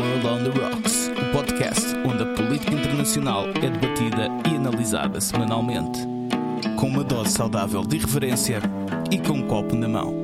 [0.00, 6.00] on the Rocks, o podcast onde a política internacional é debatida e analisada semanalmente.
[6.78, 8.60] Com uma dose saudável de irreverência
[9.10, 10.14] e com um copo na mão.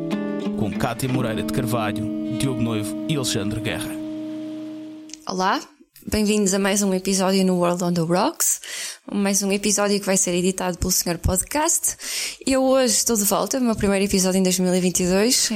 [0.59, 3.91] Com Cátia Moreira de Carvalho, Diogo Noivo e Alexandre Guerra.
[5.27, 5.61] Olá,
[6.11, 8.61] bem-vindos a mais um episódio no World on the Rocks.
[9.13, 11.97] Mais um episódio que vai ser editado pelo Senhor Podcast.
[12.47, 15.51] Eu hoje estou de volta, meu primeiro episódio em 2022,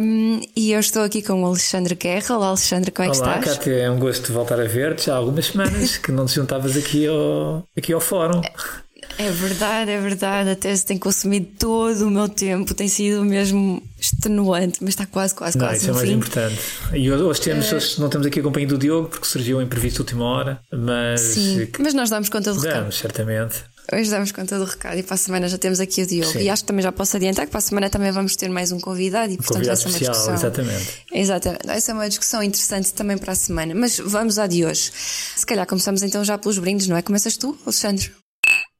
[0.00, 2.36] um, e eu estou aqui com o Alexandre Guerra.
[2.36, 3.58] Olá, Alexandre, como é que Olá, estás?
[3.58, 5.10] Cátia, é um gosto voltar a ver-te.
[5.10, 8.42] Há algumas semanas que não te juntavas aqui ao, aqui ao fórum.
[9.18, 10.50] É verdade, é verdade.
[10.50, 13.82] A tese tem consumido todo o meu tempo, tem sido mesmo
[14.14, 16.14] extenuante, mas está quase, quase, Não, quase isso é mais fim.
[16.14, 16.58] importante.
[16.94, 19.96] E hoje, temos, hoje não temos aqui a companhia do Diogo porque surgiu um imprevisto
[19.96, 22.80] de última hora, mas Sim, mas nós damos conta do recado.
[22.80, 23.64] damos, certamente.
[23.92, 26.32] Hoje damos conta do recado e para a semana já temos aqui o Diogo.
[26.32, 26.40] Sim.
[26.40, 28.72] E acho que também já posso adiantar que para a semana também vamos ter mais
[28.72, 30.34] um convidado e portanto Convidado vai ser uma discussão.
[30.34, 30.86] exatamente.
[31.12, 31.66] Exatamente.
[31.66, 33.74] Vai ser uma discussão interessante também para a semana.
[33.76, 34.90] Mas vamos à de hoje.
[35.36, 37.02] Se calhar começamos então já pelos brindes, não é?
[37.02, 38.10] Começas tu, Alexandre?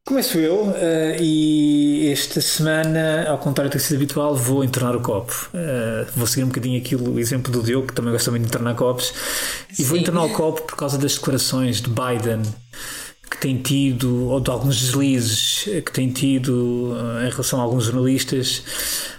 [0.06, 5.00] Começo eu eh, e esta semana, ao contrário do que sido habitual, vou entornar o
[5.00, 5.50] copo.
[5.52, 8.48] Eh, vou seguir um bocadinho aquilo, o exemplo do Diogo, que também gosta muito de
[8.50, 9.12] entornar copos,
[9.76, 10.02] e vou Sim.
[10.02, 12.42] entornar o copo por causa das declarações de Biden
[13.30, 17.84] que tem tido, ou de alguns deslizes que tem tido eh, em relação a alguns
[17.84, 18.62] jornalistas,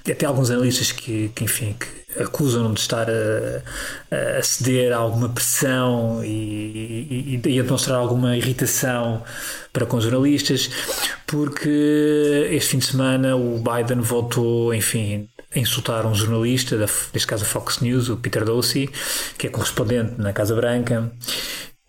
[0.05, 4.97] e até alguns analistas que, que enfim, que acusam-no de estar a, a ceder a
[4.97, 9.23] alguma pressão e, e, e a demonstrar alguma irritação
[9.73, 10.69] para com os jornalistas,
[11.25, 17.27] porque este fim de semana o Biden voltou, enfim, a insultar um jornalista, da, neste
[17.27, 18.89] caso a Fox News, o Peter Dosey,
[19.37, 21.11] que é correspondente na Casa Branca.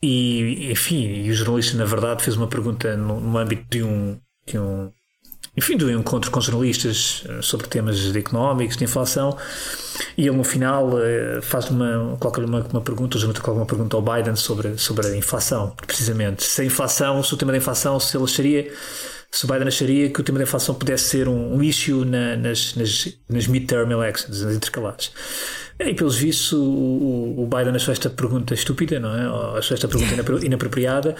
[0.03, 4.21] E, enfim, e o jornalista, na verdade, fez uma pergunta no, no âmbito de um,
[4.47, 4.93] de um
[5.59, 9.37] enfim, de um encontro com jornalistas eh, sobre temas de económicos, de inflação,
[10.17, 13.67] e ele no final eh, faz uma, coloca-lhe uma, uma pergunta, o jornalista coloca uma
[13.67, 16.45] pergunta ao Biden sobre, sobre a inflação, precisamente.
[16.45, 18.73] Se a inflação, se o tema da inflação, se ele acharia,
[19.33, 22.37] se o Biden acharia que o tema da inflação pudesse ser um, um issue na,
[22.37, 25.11] nas, nas, nas midterm elections, nas intercalares.
[25.81, 29.31] E pelos vistos, o, Biden achou esta pergunta estúpida, não é?
[29.31, 31.15] Ou achou esta pergunta inapro- inapropriada,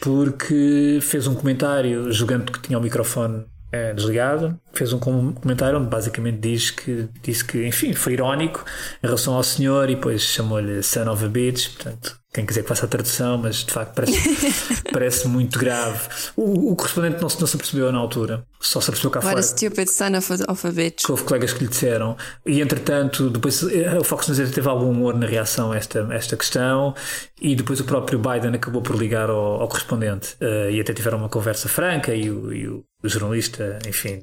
[0.00, 5.78] porque fez um comentário julgando que tinha o microfone eh, desligado, fez um com- comentário
[5.78, 8.64] onde basicamente diz que, disse que, enfim, foi irónico
[9.02, 12.68] em relação ao senhor e depois chamou-lhe son of a bitch, portanto, quem quiser que
[12.68, 15.98] faça a tradução, mas de facto parece, parece muito grave.
[16.36, 19.28] O, o correspondente não se, não se apercebeu na altura, só se apercebeu cá What
[19.30, 19.40] fora.
[19.40, 21.04] a stupid son of a, of a bitch.
[21.04, 22.16] que houve colegas que lhe disseram,
[22.46, 26.14] e entretanto, depois eh, o Fox News teve algum humor na reação a esta, a
[26.14, 26.94] esta questão,
[27.40, 31.18] e depois o próprio Biden acabou por ligar ao, ao correspondente, eh, e até tiveram
[31.18, 34.22] uma conversa franca, e o, e o- o jornalista, enfim,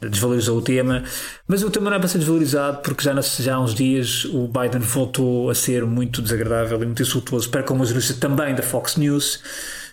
[0.00, 1.04] desvalorizou o tema,
[1.46, 4.48] mas o tema não é para ser desvalorizado, porque já, já há uns dias o
[4.48, 8.62] Biden voltou a ser muito desagradável e muito insultuoso para com uma jornalista também da
[8.62, 9.40] Fox News,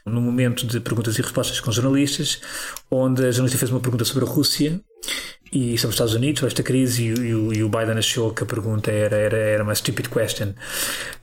[0.06, 2.40] no momento de perguntas e respostas com jornalistas,
[2.92, 4.80] onde a jornalista fez uma pergunta sobre a Rússia
[5.52, 8.32] e sobre os Estados Unidos, sobre esta crise, e, o- e e o Biden achou
[8.34, 10.53] que a pergunta era, era, era uma stupid question.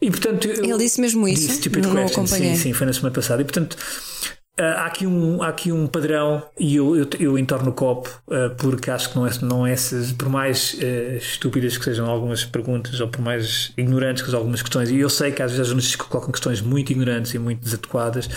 [0.01, 0.49] E portanto.
[0.49, 1.43] Ele disse mesmo isso?
[1.47, 2.57] Disse stupid Não- question, acompanhei.
[2.57, 3.41] sim, sim, foi na semana passada.
[3.43, 3.77] E portanto.
[4.59, 8.11] Ah, Há aqui, um, há aqui um padrão e eu, eu, eu entorno o copo
[8.31, 9.75] ah, porque acho que não é, não é
[10.19, 14.61] por mais ah, estúpidas que sejam algumas perguntas ou por mais ignorantes que sejam algumas
[14.61, 17.61] questões, e eu sei que às vezes há jornalistas colocam questões muito ignorantes e muito
[17.61, 18.29] desadequadas,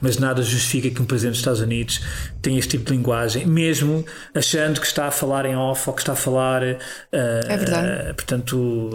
[0.00, 2.00] mas nada justifica que um presidente dos Estados Unidos
[2.42, 4.04] tenha este tipo de linguagem, mesmo
[4.34, 8.14] achando que está a falar em off ou que está a falar, É verdade.
[8.14, 8.92] portanto,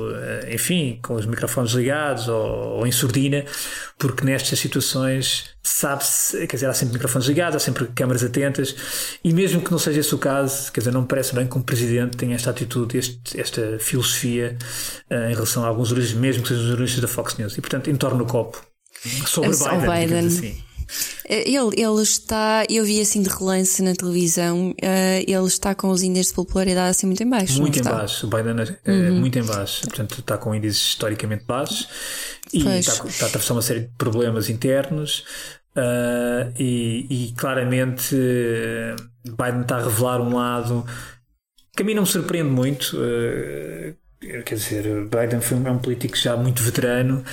[0.52, 3.44] enfim, com os microfones ligados ou, ou em surdina,
[3.98, 8.76] porque nestas situações sabe-se, dizer, há sempre microfones ligados, há sempre câmaras atentas,
[9.24, 11.58] e mesmo que não seja esse o caso, quer dizer, não me parece bem que
[11.58, 14.58] um presidente tenha esta atitude, este- esta filosofia
[15.10, 17.90] ah, em relação a alguns jornalistas, mesmo que sejam jornalistas da Fox News, e portanto,
[17.90, 18.62] entorno o copo
[19.26, 20.28] sobre Biden, Biden.
[20.28, 20.64] assim.
[21.30, 26.02] Ele, ele está, eu vi assim de relance na televisão, eh, ele está com os
[26.02, 27.62] índices de popularidade assim muito em baixo.
[27.62, 27.92] Muito em está?
[27.94, 28.56] baixo, o Biden
[28.86, 31.88] é é muito em baixo, portanto está com índices historicamente baixos
[32.52, 35.24] e está, está a atravessar uma série de problemas internos
[35.76, 38.96] ah, e, e claramente eh,
[39.26, 40.86] Biden está a revelar um lado
[41.76, 42.98] que a mim não me surpreende muito.
[43.02, 43.96] eh,
[44.46, 47.24] quer dizer, Biden foi um, é um político já muito veterano,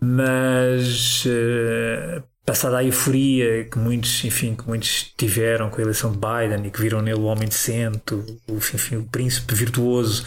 [0.00, 6.18] mas eh, passada a euforia que muitos, enfim, que muitos tiveram com a eleição de
[6.18, 10.24] Biden e que viram nele o homem decente, o, enfim, o príncipe virtuoso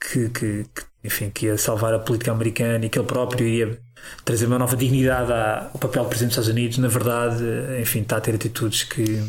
[0.00, 3.78] que, que, que, enfim, que ia salvar a política americana e que ele próprio iria
[4.24, 7.44] trazer uma nova dignidade ao papel do presidente dos Estados Unidos, na verdade,
[7.80, 9.22] enfim, está a ter atitudes que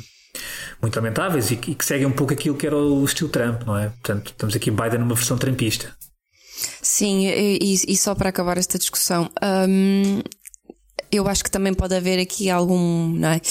[0.81, 3.63] muito lamentáveis e que, e que seguem um pouco aquilo que era o estilo Trump,
[3.63, 3.89] não é?
[3.89, 5.93] Portanto, estamos aqui Biden numa versão trumpista.
[6.81, 9.29] Sim, e, e- só para acabar esta discussão,
[9.67, 10.21] hum,
[11.11, 13.09] eu acho que também pode haver aqui algum.
[13.09, 13.41] Não é?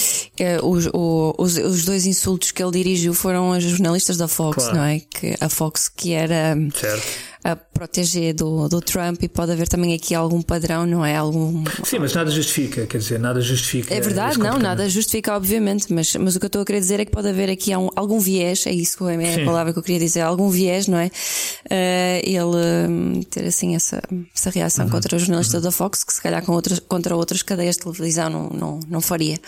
[0.63, 4.77] Os, os, os dois insultos que ele dirigiu foram aos jornalistas da Fox, claro.
[4.77, 5.01] não é?
[5.01, 6.57] Que a Fox que era.
[6.75, 11.17] Certo a proteger do, do Trump e pode haver também aqui algum padrão, não é?
[11.17, 11.65] Algum...
[11.85, 13.95] Sim, mas nada justifica, quer dizer, nada justifica.
[13.95, 17.01] É verdade, não, nada justifica, obviamente, mas, mas o que eu estou a querer dizer
[17.01, 19.45] é que pode haver aqui um, algum viés, é isso é a Sim.
[19.45, 21.07] palavra que eu queria dizer, algum viés, não é?
[21.07, 24.03] Uh, ele um, ter assim essa,
[24.35, 24.91] essa reação uhum.
[24.91, 25.63] contra o jornalista uhum.
[25.63, 29.01] da Fox, que se calhar com outras, contra outras cadeias de televisão não, não, não
[29.01, 29.39] faria.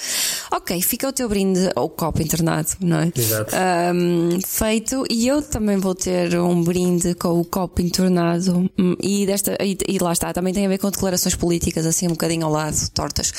[0.51, 3.13] Ok, fica o teu brinde ao copo internado, não é?
[3.15, 3.55] Exato.
[3.95, 9.27] Um, feito, e eu também vou ter um brinde com o copo entornado hum, e,
[9.27, 12.47] desta, e, e, lá está, também tem a ver com declarações políticas assim um bocadinho
[12.47, 13.33] ao lado, tortas.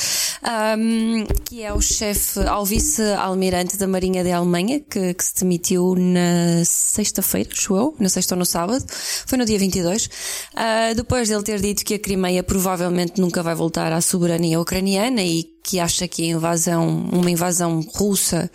[0.43, 5.95] Um, que é o chefe, ao vice-almirante da Marinha da Alemanha, que, que se demitiu
[5.95, 8.85] na sexta-feira, acho na sexta ou no sábado,
[9.25, 10.09] foi no dia 22, uh,
[10.55, 15.23] ah, depois dele ter dito que a Crimeia provavelmente nunca vai voltar à soberania ucraniana
[15.23, 18.51] e que acha que a invasão, uma invasão russa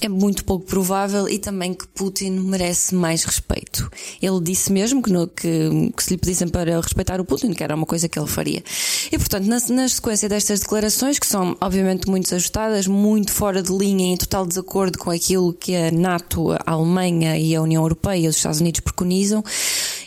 [0.00, 3.88] é muito pouco provável e também que Putin merece mais respeito.
[4.20, 7.62] Ele disse mesmo que, no, que, que, se lhe pedissem para respeitar o Putin, que
[7.62, 8.64] era uma coisa que ele faria.
[9.12, 13.72] E portanto, na, na sequência destas declarações, que são obviamente muito ajustadas, muito fora de
[13.72, 18.26] linha, em total desacordo com aquilo que a NATO, a Alemanha e a União Europeia
[18.26, 19.44] e os Estados Unidos preconizam,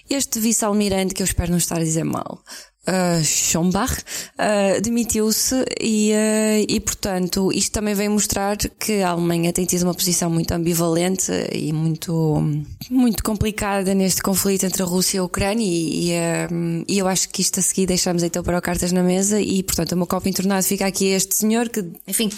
[0.09, 2.41] este vice-almirante, que eu espero não estar a dizer mal,
[2.87, 4.03] uh, Schombach,
[4.37, 9.83] uh, demitiu-se e, uh, e, portanto, isto também vem mostrar que a Alemanha tem tido
[9.83, 12.41] uma posição muito ambivalente e muito,
[12.89, 16.13] muito complicada neste conflito entre a Rússia e a Ucrânia e, e,
[16.87, 19.61] e eu acho que isto a seguir deixamos então para o cartas na mesa e,
[19.63, 22.29] portanto, o meu copo entornado fica aqui este senhor que, enfim,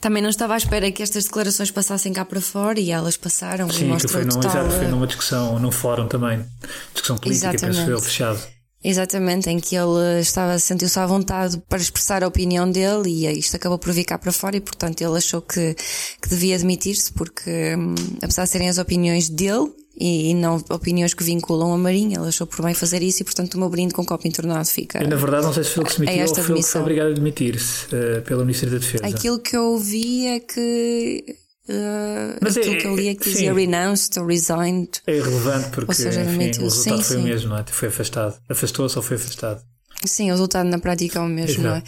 [0.00, 3.68] também não estava à espera que estas declarações passassem cá para fora e elas passaram
[3.70, 4.50] Sim, e que foi, num, total...
[4.50, 6.44] exato, foi numa discussão, num fórum também,
[6.92, 8.40] discussão política, penso eu, fechado.
[8.84, 13.54] Exatamente, em que ele estava, sentiu-se à vontade para expressar a opinião dele e isto
[13.54, 15.76] acabou por vir cá para fora e portanto ele achou que,
[16.20, 21.22] que devia admitir-se porque, hum, apesar de serem as opiniões dele e, não opiniões que
[21.22, 24.04] vinculam a Marinha, ele achou por bem fazer isso e portanto o meu brinde com
[24.04, 25.00] copo entornado fica.
[25.00, 26.68] Eu, na verdade não sei se foi ele que se demitiu ou foi ele que
[26.68, 29.06] foi obrigado a admitir-se uh, pelo Ministério da Defesa.
[29.06, 31.36] Aquilo que eu ouvi é que
[31.68, 34.90] Uh, Mas aquilo é, que eu li é que dizia renounced ou resigned.
[35.06, 37.22] É irrelevante porque seja, enfim, o resultado sim, foi sim.
[37.22, 37.64] o mesmo, não é?
[37.66, 38.36] Foi afastado.
[38.48, 39.62] Afastou-se ou foi afastado?
[40.04, 41.68] Sim, o resultado na prática é o mesmo, Exato.
[41.68, 41.82] não é?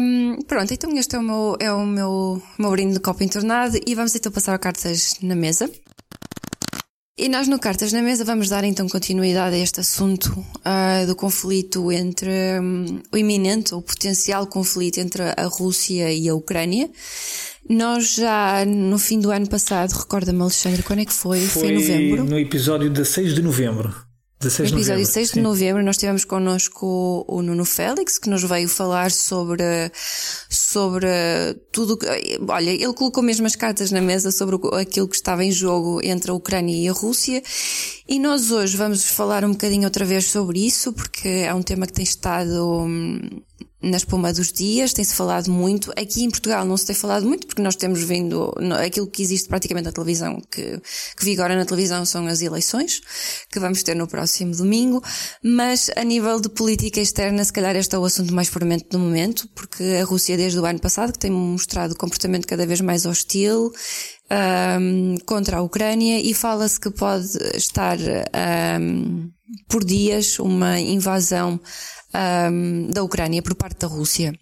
[0.00, 3.78] Um, pronto, então este é o meu, é o meu, meu brinde de copo entornado
[3.86, 5.70] e vamos então passar a cartas na mesa.
[7.16, 11.14] E nós no Cartas na Mesa vamos dar então continuidade a este assunto uh, do
[11.14, 16.90] conflito entre um, o iminente, o potencial conflito entre a Rússia e a Ucrânia.
[17.68, 21.40] Nós já no fim do ano passado, recorda-me Alexandre, quando é que foi?
[21.46, 22.24] Foi, foi em novembro?
[22.24, 23.94] No episódio de 6 de novembro.
[24.40, 28.42] 16 no episódio novembro, 6 de novembro nós tivemos connosco o Nuno Félix, que nos
[28.42, 29.64] veio falar sobre,
[30.50, 31.06] sobre
[31.72, 31.98] tudo.
[32.48, 36.30] Olha, ele colocou mesmo as cartas na mesa sobre aquilo que estava em jogo entre
[36.30, 37.42] a Ucrânia e a Rússia.
[38.06, 41.86] E nós hoje vamos falar um bocadinho outra vez sobre isso, porque é um tema
[41.86, 43.42] que tem estado hum,
[43.84, 45.90] na espuma dos dias, tem-se falado muito.
[45.92, 48.52] Aqui em Portugal não se tem falado muito, porque nós temos vindo,
[48.84, 50.80] aquilo que existe praticamente na televisão, que,
[51.16, 53.00] que vigora na televisão são as eleições,
[53.50, 55.02] que vamos ter no próximo domingo,
[55.42, 58.98] mas a nível de política externa, se calhar este é o assunto mais fermento do
[58.98, 63.04] momento, porque a Rússia desde o ano passado, que tem mostrado comportamento cada vez mais
[63.06, 63.70] hostil,
[64.30, 67.98] um, contra a Ucrânia e fala-se que pode estar
[68.80, 69.30] um,
[69.68, 71.60] por dias uma invasão
[72.50, 74.32] um, da Ucrânia por parte da Rússia.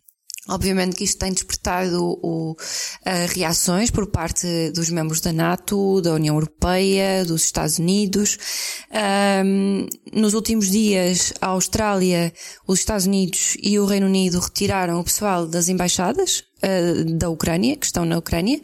[0.48, 2.56] Obviamente que isto tem despertado o, uh,
[3.32, 8.38] reações por parte dos membros da NATO, da União Europeia, dos Estados Unidos.
[9.44, 12.32] Um, nos últimos dias, a Austrália,
[12.66, 17.76] os Estados Unidos e o Reino Unido retiraram o pessoal das embaixadas uh, da Ucrânia,
[17.76, 18.58] que estão na Ucrânia.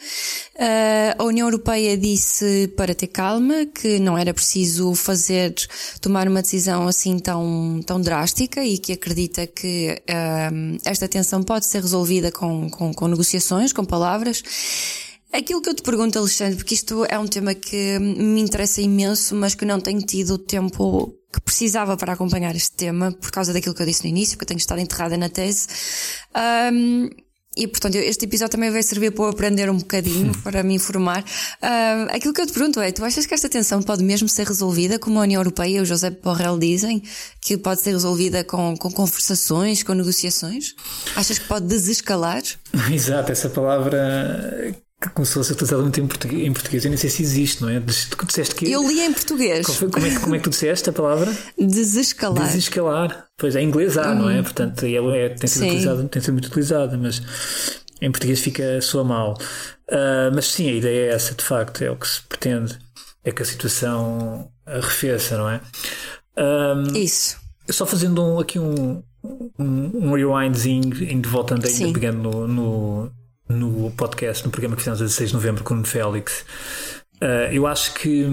[0.55, 5.55] Uh, a União Europeia disse para ter calma, que não era preciso fazer,
[6.01, 11.67] tomar uma decisão assim tão, tão drástica e que acredita que uh, esta tensão pode
[11.67, 14.43] ser resolvida com, com, com negociações, com palavras.
[15.31, 19.35] Aquilo que eu te pergunto, Alexandre, porque isto é um tema que me interessa imenso,
[19.35, 23.53] mas que não tenho tido o tempo que precisava para acompanhar este tema, por causa
[23.53, 25.69] daquilo que eu disse no início, que eu tenho estado enterrada na tese.
[26.73, 27.11] Um,
[27.59, 31.23] e, portanto, este episódio também vai servir para eu aprender um bocadinho, para me informar.
[31.23, 34.47] Uh, aquilo que eu te pergunto é, tu achas que esta tensão pode mesmo ser
[34.47, 37.03] resolvida, como a União Europeia e o José Borrell dizem,
[37.41, 40.77] que pode ser resolvida com, com conversações, com negociações?
[41.17, 42.43] Achas que pode desescalar?
[42.93, 46.85] Exato, essa palavra que começou a ser utilizado muito em português, em português.
[46.85, 47.81] Eu nem sei se existe, não é?
[47.81, 48.71] Tu disseste que.
[48.71, 49.67] Eu li em português.
[49.67, 51.33] Como é, como é que tu disseste a palavra?
[51.57, 52.47] Desescalar.
[52.47, 53.27] Desescalar.
[53.37, 54.19] Pois é, em inglês há, uhum.
[54.19, 54.43] não é?
[54.43, 57.23] Portanto, é, é, tem, sido utilizado, tem sido muito utilizado, mas
[58.01, 59.39] em português fica soa mal.
[59.89, 62.77] Uh, mas sim, a ideia é essa, de facto, é o que se pretende.
[63.25, 65.61] É que a situação arrefeça, não é?
[66.37, 67.37] Um, Isso.
[67.71, 69.03] Só fazendo um, aqui um,
[69.59, 73.13] um, um rewindzinho, indo voltando ainda, pegando no, no,
[73.49, 76.45] no, podcast, no programa que fizemos a 16 de novembro com o Félix.
[77.23, 78.27] Uh, eu acho que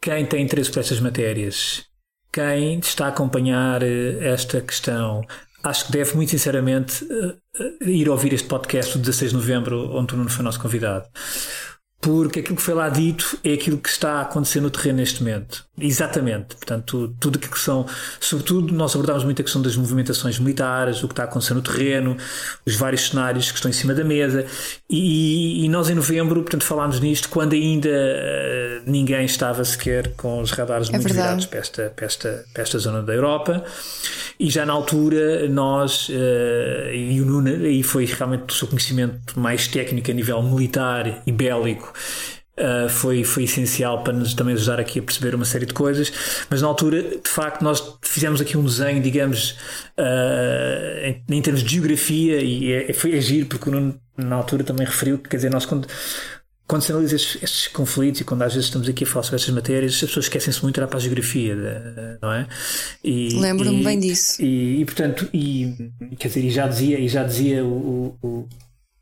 [0.00, 1.84] quem tem interesse por estas matérias,
[2.32, 5.22] quem está a acompanhar eh, esta questão,
[5.64, 10.14] acho que deve muito sinceramente uh, ir ouvir este podcast do 16 de novembro, onde
[10.14, 11.08] o Nuno foi nosso convidado
[12.00, 15.22] porque aquilo que foi lá dito é aquilo que está a acontecer no terreno neste
[15.22, 15.67] momento.
[15.80, 16.56] Exatamente.
[16.56, 17.86] Portanto, tudo aquilo que são,
[18.20, 21.62] sobretudo, nós abordámos muito a questão das movimentações militares, o que está a acontecer no
[21.62, 22.16] terreno,
[22.66, 24.46] os vários cenários que estão em cima da mesa.
[24.88, 30.40] E, e nós, em novembro, portanto, falámos nisto quando ainda uh, ninguém estava sequer com
[30.40, 31.22] os radares é muito verdade.
[31.22, 33.64] virados para esta, para, esta, para esta zona da Europa.
[34.40, 39.38] E já na altura, nós, uh, e o Nuno, aí foi realmente o seu conhecimento
[39.38, 41.92] mais técnico a nível militar e bélico.
[42.58, 46.12] Uh, foi, foi essencial para nos também ajudar aqui a perceber uma série de coisas,
[46.50, 49.56] mas na altura, de facto, nós fizemos aqui um desenho, digamos,
[49.96, 54.64] uh, em, em, termos de geografia, e é, foi agir, porque o Nuno, na altura,
[54.64, 55.86] também referiu que, quer dizer, nós quando
[56.68, 59.36] quando se analisa estes, estes, conflitos e quando às vezes estamos aqui a falar sobre
[59.36, 61.56] estas matérias, as pessoas esquecem-se muito de olhar para a geografia,
[62.20, 62.46] não é?
[63.02, 64.42] Lembro-me bem disso.
[64.42, 68.48] E, e, portanto, e, quer dizer, e já dizia, e já dizia o, o,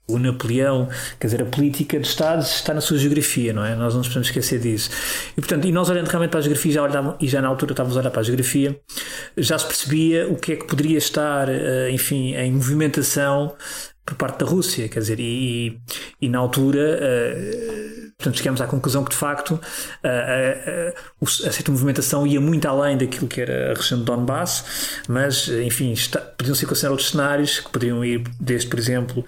[0.09, 3.75] o, Napoleão, quer dizer, a política de Estados está na sua geografia, não é?
[3.75, 4.91] Nós não nos podemos esquecer disso.
[5.37, 7.73] E portanto, e nós olhando realmente para a geografia, já olhava, e já na altura
[7.73, 8.79] estávamos a olhar para a geografia,
[9.37, 13.55] já se percebia o que é que poderia estar, eh, enfim, em movimentação
[14.07, 15.81] por parte da Rússia, quer dizer, e,
[16.23, 21.53] e na altura, uh, portanto, chegamos à conclusão que de facto uh, uh, uh, a
[21.53, 26.21] certa movimentação ia muito além daquilo que era a região de Donbass, mas, enfim, está,
[26.21, 29.25] podiam ser considerados cenários que poderiam ir desde, por exemplo,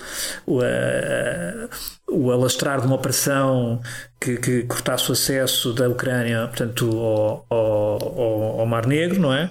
[2.09, 3.81] o, alastrar de uma operação
[4.21, 9.51] que, que, cortasse o acesso da Ucrânia, portanto, ao, ao, ao Mar Negro, não é?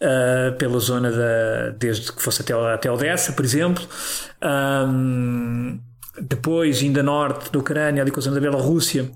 [0.00, 3.86] Uh, pela zona da, desde que fosse até, até Odessa, por exemplo.
[4.42, 5.78] Um,
[6.20, 9.10] depois, ainda norte da Ucrânia, ali com a zona da Bielorrússia,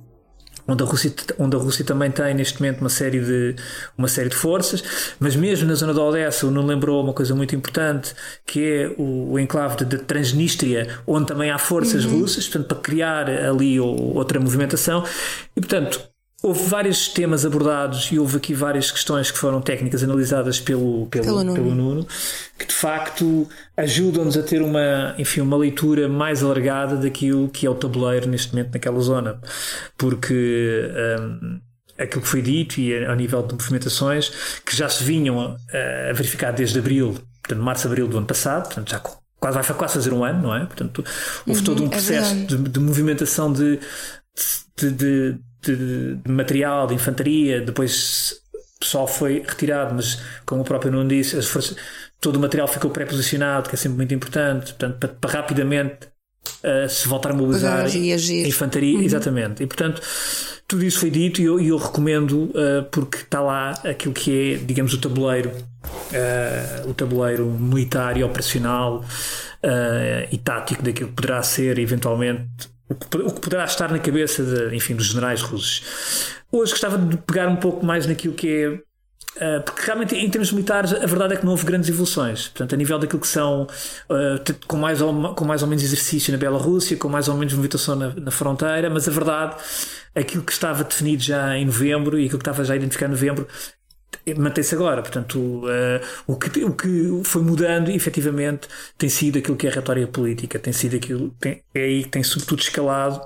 [0.66, 3.57] onde a Rússia, onde a Rússia também tem neste momento uma série de,
[3.97, 4.83] uma série de forças,
[5.19, 8.14] mas mesmo na zona da Odessa, o não lembrou uma coisa muito importante,
[8.47, 12.21] que é o, o enclave de, Transnistria, onde também há forças uhum.
[12.21, 15.04] russas, portanto, para criar ali outra movimentação.
[15.57, 16.12] E, portanto,
[16.43, 21.25] Houve vários temas abordados e houve aqui várias questões que foram técnicas analisadas pelo, pelo,
[21.25, 21.55] pelo, Nuno.
[21.55, 22.07] pelo Nuno,
[22.59, 27.71] que de facto ajudam-nos a ter uma, enfim, uma leitura mais alargada daquilo que é
[27.71, 29.41] o tabuleiro neste momento naquela zona.
[29.97, 31.61] Porque um,
[31.97, 34.33] aquilo que foi dito e a, a, nível de movimentações
[34.67, 38.91] que já se vinham a, a verificar desde abril, portanto, março-abril do ano passado, portanto,
[38.91, 38.99] já
[39.43, 40.65] quase vai quase fazer um ano, não é?
[40.65, 41.05] Portanto,
[41.47, 43.79] houve uhum, todo um é processo é de, de, movimentação de,
[44.77, 48.40] de, de de, de material, de infantaria, depois
[48.83, 51.76] só foi retirado, mas como o próprio Nuno disse, forças,
[52.21, 56.09] todo o material ficou pré-posicionado, que é sempre muito importante, portanto, para, para rapidamente
[56.64, 57.88] uh, se voltar a mobilizar a
[58.49, 59.04] infantaria, uhum.
[59.04, 59.62] exatamente.
[59.62, 60.00] E portanto,
[60.66, 64.57] tudo isso foi dito e eu, eu recomendo uh, porque está lá aquilo que é,
[64.57, 69.04] digamos, o tabuleiro, uh, o tabuleiro militar e operacional
[70.33, 72.95] e tático daquilo que poderá ser eventualmente o
[73.33, 75.83] que poderá estar na cabeça de, enfim, dos generais russos.
[76.51, 78.93] Hoje gostava de pegar um pouco mais naquilo que é
[79.37, 82.49] Uh, porque realmente, em termos militares, a verdade é que não houve grandes evoluções.
[82.49, 86.31] Portanto, a nível daquilo que são, uh, com, mais ou, com mais ou menos exercício
[86.33, 89.57] na Bielorrússia, com mais ou menos movimentação na, na, fronteira, mas a verdade,
[90.15, 93.49] aquilo que estava definido já em novembro e aquilo que estava já identificado em novembro,
[94.37, 95.02] mantém-se agora.
[95.02, 99.75] Portanto, uh, o, que, o que foi mudando, efetivamente, tem sido aquilo que é a
[99.75, 103.21] retórica política, tem sido aquilo, tem, é aí que tem sobretudo escalado,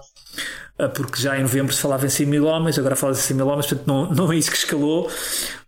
[0.95, 3.47] porque já em novembro se falava em 100 mil homens, agora fala-se em 100 mil
[3.47, 5.11] homens, portanto, não, não é isso que escalou,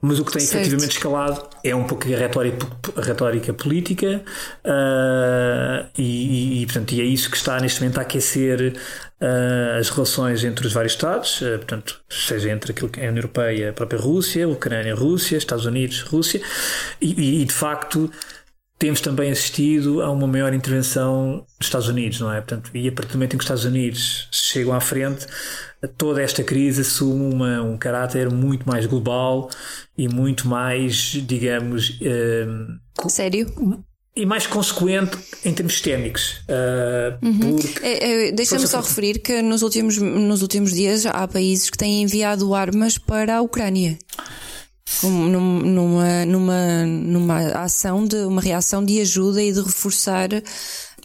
[0.01, 0.61] mas o que tem certo.
[0.61, 4.23] efetivamente escalado é um pouco a retórica, a retórica política,
[4.65, 8.75] uh, e, e, portanto, e é isso que está neste momento a aquecer
[9.21, 13.09] uh, as relações entre os vários Estados, uh, portanto, seja entre aquilo que é a
[13.09, 16.41] União Europeia, a própria Rússia, Ucrânia, Rússia, Estados Unidos, Rússia,
[17.01, 18.11] e, e, de facto
[18.79, 22.37] temos também assistido a uma maior intervenção dos Estados Unidos, não é?
[22.41, 25.27] Portanto, e a partir do momento em que os Estados Unidos chegam à frente,
[25.97, 29.51] toda esta crise assume uma, um caráter muito mais global
[29.97, 31.99] e muito mais, digamos.
[32.01, 33.53] Uh, Sério?
[34.19, 36.41] e mais consequente em termos sistémicos.
[36.49, 37.57] Uh, uhum.
[37.83, 42.03] é, é, Deixa-me só referir que nos últimos, nos últimos dias há países que têm
[42.03, 43.97] enviado armas para a Ucrânia.
[45.03, 50.29] Numa, numa, numa ação de uma reação de ajuda e de reforçar,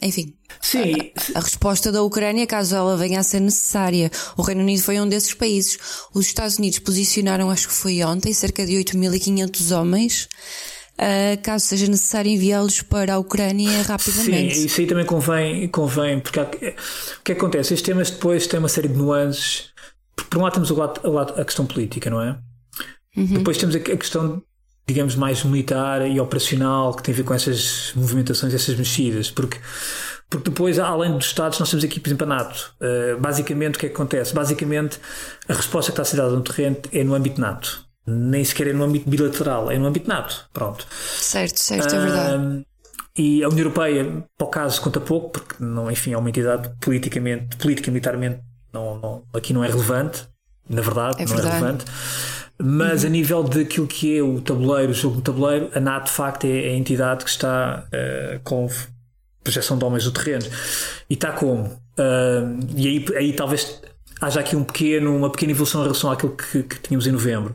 [0.01, 1.11] enfim, Sim.
[1.35, 4.09] A, a, resposta da Ucrânia, caso ela venha a ser necessária.
[4.37, 5.77] O Reino Unido foi um desses países.
[6.13, 10.29] Os Estados Unidos posicionaram, acho que foi ontem, cerca de 8.500 homens
[10.93, 14.55] uh, caso seja necessário enviá-los para a Ucrânia rapidamente.
[14.55, 17.73] Sim, isso aí também convém, convém porque há, o que acontece?
[17.73, 19.71] Estes temas depois têm uma série de nuances.
[20.15, 22.37] Por um lado temos o lado, o lado, a questão política, não é?
[23.15, 23.25] Uhum.
[23.25, 24.41] Depois temos a, a questão
[24.85, 29.57] digamos, mais militar e operacional que tem a ver com essas movimentações, essas mexidas, porque,
[30.29, 32.75] porque depois, além dos Estados, nós temos aqui, por exemplo, a NATO.
[32.81, 34.33] Uh, basicamente, o que é que acontece?
[34.33, 34.99] Basicamente,
[35.47, 38.67] a resposta que está a ser dada no terreno é no âmbito NATO nem sequer
[38.67, 40.49] é no âmbito bilateral, é no âmbito NATO.
[40.53, 40.85] Pronto.
[40.91, 42.65] Certo, certo, é verdade.
[43.15, 46.69] E a União Europeia, para o caso, conta pouco, porque, não, enfim, é uma entidade
[46.81, 48.39] politicamente, política e militarmente,
[48.73, 50.27] não, não, aqui não é relevante,
[50.67, 51.47] na verdade, é não verdade.
[51.47, 51.85] é relevante.
[52.65, 53.09] Mas uhum.
[53.09, 56.45] a nível daquilo que é o tabuleiro, o jogo do tabuleiro, a NATO de facto
[56.45, 58.69] é, é a entidade que está uh, com
[59.43, 60.45] projeção de homens do terreno.
[61.09, 61.65] E está como?
[61.97, 63.81] Uh, e aí, aí talvez
[64.21, 67.53] haja aqui um pequeno, uma pequena evolução em relação àquilo que, que tínhamos em novembro.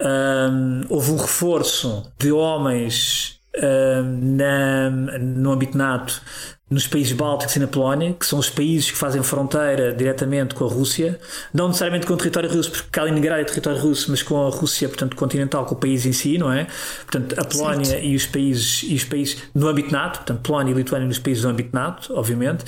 [0.00, 6.20] Um, houve um reforço de homens um, na, no âmbito NATO
[6.74, 10.64] nos países bálticos e na Polónia, que são os países que fazem fronteira diretamente com
[10.64, 11.20] a Rússia,
[11.52, 14.88] não necessariamente com o território russo, porque Kaliningrado é território russo, mas com a Rússia,
[14.88, 16.66] portanto, continental, com o país em si, não é?
[17.08, 20.74] Portanto, a Polónia e os países e os países no âmbito NATO, portanto, Polónia e
[20.74, 22.64] Lituânia nos países do âmbito NATO, obviamente.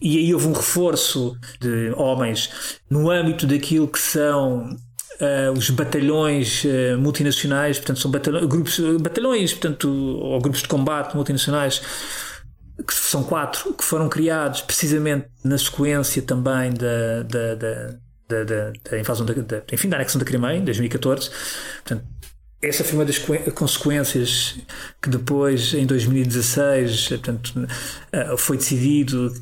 [0.00, 2.50] E aí houve um reforço de homens
[2.88, 4.74] no âmbito daquilo que são
[5.20, 11.16] Uh, os batalhões uh, multinacionais, portanto, são batalhões, grupos, batalhões, portanto, ou grupos de combate
[11.16, 11.82] multinacionais,
[12.86, 18.98] que são quatro, que foram criados precisamente na sequência também da, da, da, da, da,
[18.98, 21.30] invasão da, da, enfim, da anexação da Crimeia, em 2014.
[21.84, 22.04] Portanto,
[22.62, 23.18] essa foi uma das
[23.54, 24.58] consequências
[25.00, 29.32] que depois, em 2016, portanto, uh, foi decidido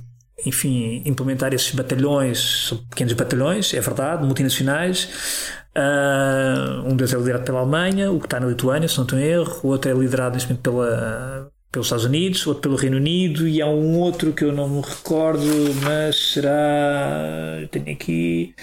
[0.44, 5.50] enfim, implementar esses batalhões, pequenos batalhões, é verdade, multinacionais.
[5.76, 9.18] Uh, um deles é liderado pela Alemanha, o que está na Lituânia, se não estou
[9.18, 12.96] em erro, o outro é liderado neste momento pela, pelos Estados Unidos, outro pelo Reino
[12.96, 15.44] Unido e há um outro que eu não me recordo,
[15.82, 17.66] mas será.
[17.70, 18.54] Tenho aqui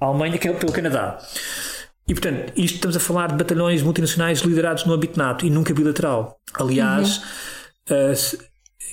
[0.00, 1.18] a Alemanha, que é pelo Canadá.
[2.06, 5.74] E portanto, isto estamos a falar de batalhões multinacionais liderados no âmbito NATO e nunca
[5.74, 6.40] bilateral.
[6.54, 7.22] Aliás,
[7.90, 8.12] uhum.
[8.12, 8.48] uh,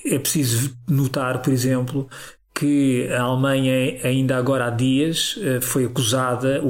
[0.06, 2.10] é preciso notar, por exemplo,
[2.58, 6.62] que a Alemanha, ainda agora há dias, eh, foi acusada,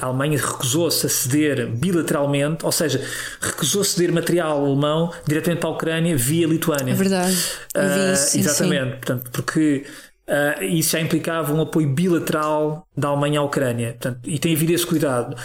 [0.00, 3.04] a Alemanha recusou-se a ceder bilateralmente, ou seja,
[3.40, 6.92] recusou ceder material alemão diretamente para a Ucrânia via Lituânia.
[6.92, 7.36] É verdade.
[7.76, 8.90] Uh, isso, exatamente, sim.
[8.90, 9.84] portanto, porque
[10.28, 13.88] uh, isso já implicava um apoio bilateral da Alemanha à Ucrânia.
[13.88, 15.36] Portanto, e tem havido esse cuidado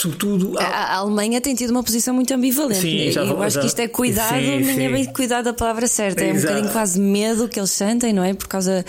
[0.00, 0.58] sobretudo.
[0.58, 2.80] A, a, Alemanha tem tido uma posição muito ambivalente.
[2.80, 5.52] Sim, já, eu acho já, que isto é cuidado, sim, nem é bem cuidado da
[5.52, 6.24] palavra certa.
[6.24, 8.34] É um bocadinho quase medo que eles sentem, não é?
[8.34, 8.84] Por causa,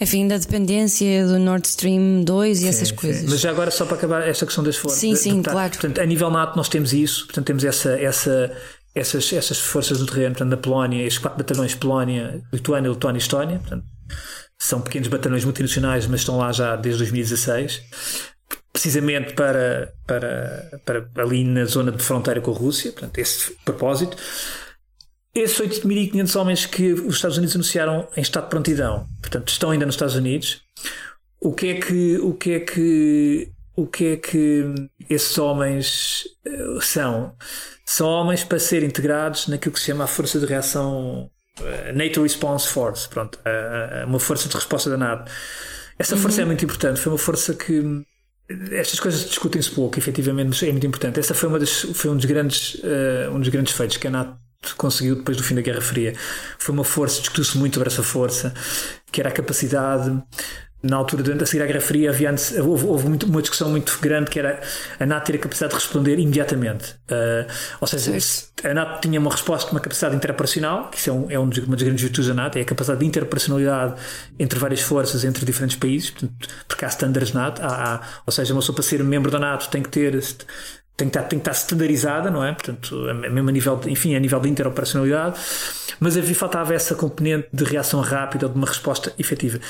[0.00, 3.30] enfim, da dependência do Nord Stream 2 e sim, essas coisas.
[3.30, 5.00] Mas já agora, só para acabar esta questão das forças.
[5.00, 5.70] Sim, sim, claro.
[5.70, 7.90] Portanto, a nível NATO nós temos isso, portanto, temos essa.
[7.98, 8.52] essa
[8.94, 13.22] essas, essas forças do terreno, portanto, na Polónia, estes quatro batalhões Polónia, Lituânia, Letónia e
[13.22, 13.84] Estónia, portanto,
[14.58, 17.82] são pequenos batalhões multinacionais, mas estão lá já desde 2016
[18.72, 24.16] precisamente para, para, para ali na zona de fronteira com a Rússia, portanto, esse propósito.
[25.34, 29.84] Esses 8.500 homens que os Estados Unidos anunciaram em estado de prontidão, portanto, estão ainda
[29.84, 30.62] nos Estados Unidos.
[31.40, 34.64] O que é que, o que, é que, o que, é que
[35.08, 37.36] esses homens eh, são?
[37.84, 41.30] São homens para serem integrados naquilo que se chama a Força de Reação
[41.60, 43.38] eh, NATO Response Force, pronto,
[44.06, 45.30] uma força de resposta da NATO.
[45.98, 46.42] Essa força uhum.
[46.42, 48.04] é muito importante, foi uma força que
[48.70, 51.20] estas coisas discutem-se pouco, efetivamente, é muito importante.
[51.20, 54.10] Essa foi, uma das, foi um, dos grandes, uh, um dos grandes feitos que a
[54.10, 54.38] NATO
[54.76, 56.14] conseguiu depois do fim da Guerra Fria.
[56.58, 58.54] Foi uma força, discutiu-se muito sobre essa força,
[59.12, 60.10] que era a capacidade
[60.82, 62.32] na altura, durante a seguir à Guerra Fria, havia,
[62.64, 64.60] houve, houve muito, uma discussão muito grande que era
[64.98, 66.94] a NATO ter a capacidade de responder imediatamente.
[67.10, 68.12] Uh, ou seja,
[68.62, 71.58] a NATO tinha uma resposta, uma capacidade interoperacional, que isso é, um, é um dos,
[71.58, 73.94] uma das grandes virtudes da NATO, é a capacidade de interoperacionalidade
[74.38, 78.54] entre várias forças, entre diferentes países, portanto, porque há standards NATO, há, há, ou seja,
[78.54, 80.14] uma pessoa para ser membro da NATO tem que ter
[80.98, 82.52] tem que estar, standardizada, não é?
[82.52, 85.38] Portanto, mesmo a nível, de, enfim, a nível de interoperacionalidade,
[86.00, 89.60] mas havia, faltava essa componente de reação rápida ou de uma resposta efetiva.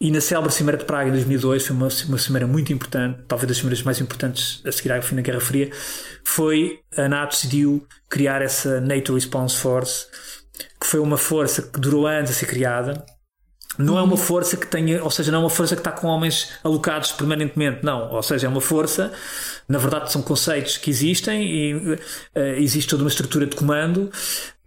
[0.00, 3.48] E na célebre Cimeira de Praga em 2002 foi uma, uma cimeira muito importante, talvez
[3.48, 5.70] das cimeiras mais importantes a seguir à fim da Guerra Fria,
[6.24, 10.06] foi a NATO decidiu criar essa NATO Response Force
[10.80, 13.04] que foi uma força que durou anos a ser criada,
[13.78, 16.08] não é uma força que tenha, ou seja, não é uma força que está com
[16.08, 18.10] homens alocados permanentemente, não.
[18.10, 19.12] Ou seja, é uma força,
[19.68, 21.98] na verdade, são conceitos que existem e uh,
[22.56, 24.10] existe toda uma estrutura de comando,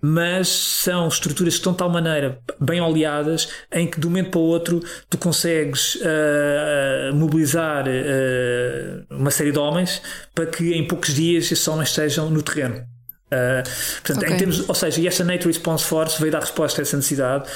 [0.01, 4.31] mas são estruturas que estão de tal maneira bem oleadas em que de um momento
[4.31, 10.01] para o outro tu consegues uh, mobilizar uh, uma série de homens
[10.33, 12.83] para que em poucos dias esses homens estejam no terreno.
[13.27, 13.63] Uh,
[14.01, 14.33] portanto, okay.
[14.33, 17.49] em termos, ou seja, e esta NATO Response Force veio dar resposta a essa necessidade.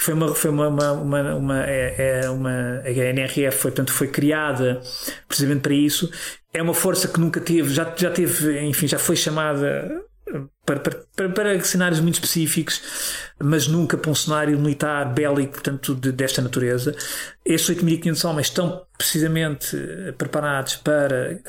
[0.00, 4.08] Foi uma, foi uma, uma, uma, uma, é, é uma a NRF foi, portanto, foi
[4.08, 4.80] criada
[5.28, 6.10] precisamente para isso.
[6.54, 10.02] É uma força que nunca teve, já, já teve, enfim, já foi chamada
[10.64, 12.80] para, para, para, para, cenários muito específicos,
[13.38, 16.94] mas nunca para um cenário militar bélico, portanto, de, desta natureza.
[17.44, 19.76] Estes 8.500 homens estão precisamente
[20.16, 21.40] preparados para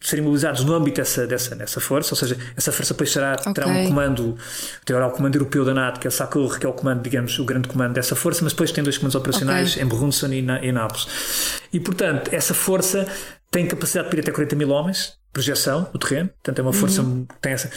[0.00, 3.52] serem mobilizados no âmbito dessa, dessa, dessa força, ou seja, essa força depois será, okay.
[3.52, 4.36] terá um comando,
[4.84, 7.38] terá o comando europeu da NATO, que é o SACUR, que é o comando, digamos,
[7.38, 9.82] o grande comando dessa força, mas depois tem dois comandos operacionais okay.
[9.82, 11.60] em Brunson e, na, em Nápoles.
[11.70, 13.06] E, portanto, essa força
[13.50, 17.02] tem capacidade de ir até 40 mil homens, projeção no terreno, portanto é uma força
[17.02, 17.24] uhum.
[17.24, 17.70] que tem essa.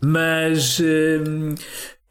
[0.00, 1.54] Mas hum,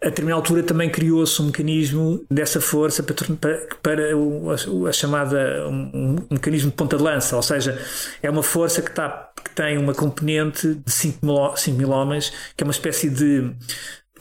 [0.03, 4.91] a determinada altura também criou-se um mecanismo dessa força para, para, para o, a, a,
[4.91, 7.79] chamada um, um, mecanismo de ponta de lança, ou seja,
[8.21, 12.33] é uma força que, está, que tem uma componente de 5 mil, 5 mil homens,
[12.55, 13.51] que é uma espécie de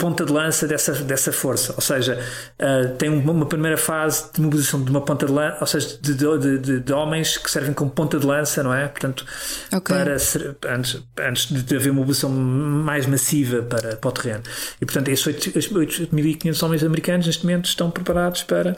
[0.03, 1.73] ponta de lança dessa, dessa força.
[1.77, 2.19] Ou seja,
[2.61, 6.15] uh, tem uma, primeira fase de mobilização de uma ponta de lança, ou seja, de,
[6.15, 8.89] de, de, de homens que servem como ponta de lança, não é?
[8.89, 9.25] Portanto,
[9.69, 9.97] okay.
[9.97, 14.43] para ser, antes, antes de haver uma mobilização mais massiva para, para o terreno.
[14.81, 18.77] E portanto, esses 8.500 homens americanos neste momento estão preparados para.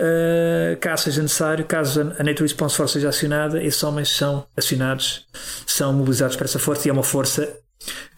[0.00, 5.26] Uh, caso seja necessário, caso a NATO Response Force seja acionada, esses homens são acionados,
[5.66, 7.60] são mobilizados para essa força e é uma força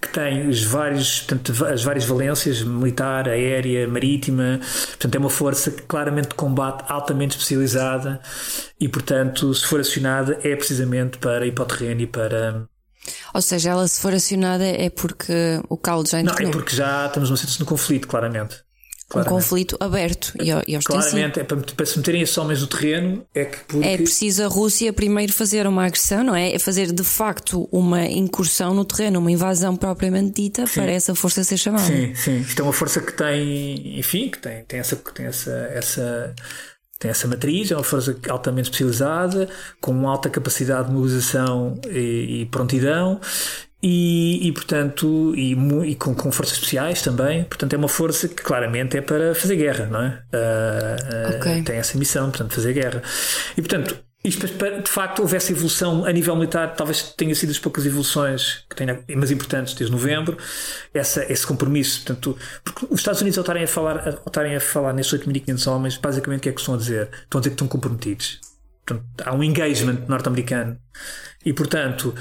[0.01, 5.71] que tem os vários, portanto, as várias valências, militar, aérea, marítima, portanto é uma força
[5.71, 8.21] claramente de combate altamente especializada
[8.81, 12.67] e portanto se for acionada é precisamente para ir para o terreno e para
[13.35, 16.41] ou seja, ela se for acionada é porque o caldo já entrou.
[16.41, 18.63] Não, é porque já estamos num situação de conflito, claramente.
[19.13, 19.33] Claramente.
[19.33, 23.27] Um conflito aberto e, e Claramente, é para, para, se meterem esses homens no terreno
[23.35, 23.87] é que porque...
[23.87, 26.55] É preciso a Rússia primeiro fazer uma agressão, não é?
[26.55, 30.81] É fazer de facto uma incursão no terreno, uma invasão propriamente dita sim.
[30.81, 31.85] para essa força ser chamada.
[31.85, 32.41] Sim, sim.
[32.41, 34.97] Isto é uma força que tem, enfim, que tem, tem essa.
[34.97, 36.35] Tem essa, essa
[36.99, 39.49] tem essa matriz, é uma força altamente especializada,
[39.81, 43.21] com uma alta capacidade de mobilização e, e prontidão,
[43.83, 45.53] e, e portanto, e,
[45.87, 49.57] e com, com, forças especiais também, portanto, é uma força que claramente é para fazer
[49.57, 50.23] guerra, não é?
[50.33, 51.63] Uh, uh, okay.
[51.63, 53.03] Tem essa missão, portanto, fazer guerra.
[53.57, 57.59] E portanto, isto de facto houve essa evolução a nível militar, talvez tenha sido as
[57.59, 60.39] poucas evoluções que tenha, mas importantes desde novembro,
[60.95, 62.05] essa, esse compromisso.
[62.05, 65.67] Portanto, porque os Estados Unidos, ao estarem a falar, ao estarem a falar nesses 8.500
[65.67, 67.11] homens, basicamente o que é que estão a dizer?
[67.25, 68.39] Estão a dizer que estão comprometidos.
[68.87, 70.79] Portanto, há um engagement norte-americano.
[71.45, 72.15] E portanto,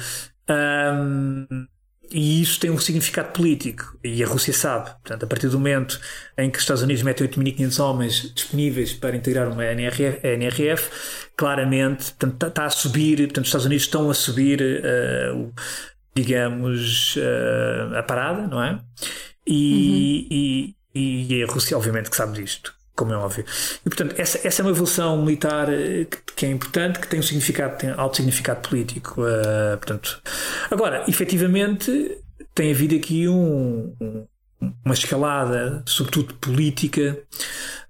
[0.52, 1.68] um,
[2.12, 4.90] e isso tem um significado político, e a Rússia sabe.
[4.90, 6.00] Portanto, a partir do momento
[6.38, 10.90] em que os Estados Unidos metem 8.500 homens disponíveis para integrar uma NRF, NRF
[11.38, 15.54] claramente está tá a subir, portanto, os Estados Unidos estão a subir, uh,
[16.14, 18.82] digamos, uh, a parada, não é?
[19.48, 21.02] E, uhum.
[21.02, 23.44] e, e a Rússia, obviamente, que sabe disto como é óbvio.
[23.84, 27.20] E portanto, essa, essa é uma evolução militar eh, que, que, é importante, que tem
[27.20, 29.22] um significado, tem alto significado político.
[29.22, 30.22] Uh, portanto,
[30.70, 32.20] agora, efetivamente,
[32.54, 34.26] tem havido aqui um, um,
[34.86, 37.18] uma escalada, sobretudo política,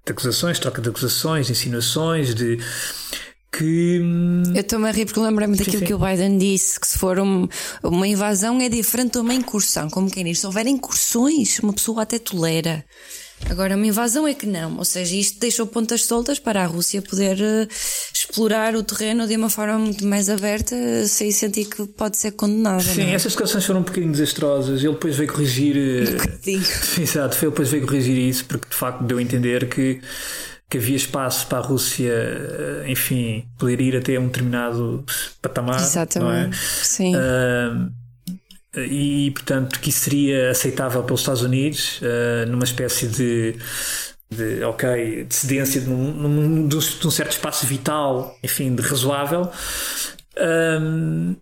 [0.06, 2.58] de acusações, troca de acusações, insinuações, de
[3.52, 4.00] que.
[4.00, 5.84] Hum, Eu estou-me a rir porque lembro-me daquilo sim.
[5.84, 7.46] que o Biden disse: que se for um,
[7.82, 9.90] uma invasão é diferente de uma incursão.
[9.90, 12.82] Como quem diz, se houver incursões, uma pessoa até tolera.
[13.50, 14.78] Agora, uma invasão é que não.
[14.78, 17.68] Ou seja, isto deixou pontas soltas para a Rússia poder uh,
[18.12, 20.74] explorar o terreno de uma forma muito mais aberta,
[21.06, 22.82] sem sentir que pode ser condenada.
[22.82, 23.14] Sim, é?
[23.14, 24.82] essas declarações foram um bocadinho desastrosas.
[24.82, 25.76] Ele depois veio corrigir.
[25.76, 26.50] Uh,
[27.00, 30.00] exato, ele depois veio corrigir isso, porque de facto deu a entender que
[30.72, 35.04] que havia espaço para a Rússia, eh, enfim, poder ir até um determinado
[35.42, 35.78] patamar.
[35.78, 36.24] Exatamente.
[36.24, 36.50] Não é?
[36.54, 37.14] Sim.
[38.74, 43.56] E, portanto, que isso seria aceitável pelos Estados Unidos, uh, numa espécie de,
[44.30, 49.50] de, ok, de cedência de um, num, de um, certo espaço vital, enfim, de razoável.
[50.80, 51.36] Um,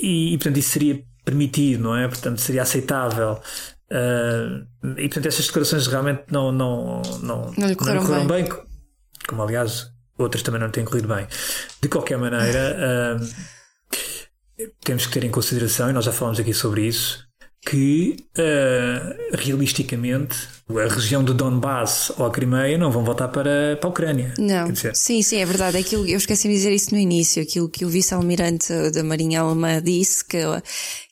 [0.00, 2.08] e, e, portanto, isso seria permitido, não é?
[2.08, 3.40] Portanto, seria aceitável.
[3.88, 4.66] Uh,
[4.98, 8.44] e, portanto, essas declarações realmente não, não, não, não lhe correram, não lhe correram bem.
[8.44, 8.62] bem.
[9.28, 11.26] como aliás outras também não têm corrido bem.
[11.80, 13.16] De qualquer maneira.
[13.20, 13.61] Uh,
[14.84, 17.26] temos que ter em consideração, e nós já falamos aqui sobre isso,
[17.64, 20.36] que uh, realisticamente
[20.68, 24.34] a região de Donbass ou a Crimeia não vão voltar para, para a Ucrânia.
[24.38, 25.76] Não, sim, sim, é verdade.
[25.76, 29.80] Aquilo, eu esqueci de dizer isso no início, aquilo que o vice-almirante da Marinha Alemã
[29.80, 30.38] disse, que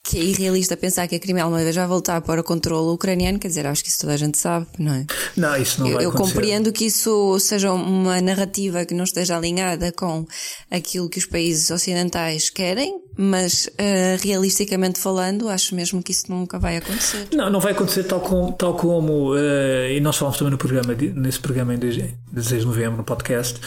[0.02, 3.38] que é irrealista pensar que a Crimeia alguma vez vai voltar para o controle ucraniano,
[3.38, 5.06] quer dizer, acho que isso toda a gente sabe, não é?
[5.36, 6.34] Não, isso não eu, vai Eu acontecer.
[6.34, 10.26] compreendo que isso seja uma narrativa que não esteja alinhada com
[10.70, 16.58] aquilo que os países ocidentais querem, mas uh, realisticamente falando, acho mesmo que isso nunca
[16.58, 17.28] vai acontecer.
[17.32, 20.94] Não, não vai acontecer tal como, tal como uh, e nós falamos também no programa,
[21.14, 23.60] nesse programa em 16 de novembro, no podcast,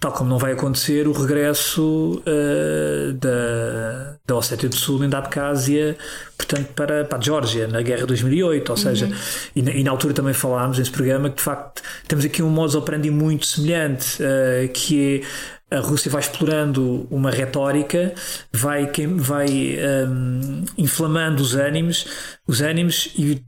[0.00, 5.18] tal como não vai acontecer o regresso uh, da, da Ossétia do Sul em da
[5.18, 5.96] Abkhazia,
[6.36, 9.14] portanto, para, para a Geórgia, na guerra de 2008, ou seja, uhum.
[9.56, 12.50] e, na, e, na, altura também falámos nesse programa que de facto temos aqui um
[12.50, 18.14] modus operandi muito semelhante, uh, que é a Rússia vai explorando uma retórica,
[18.52, 19.76] vai, vai
[20.08, 22.06] um, inflamando os ânimos,
[22.46, 23.42] os ânimos e,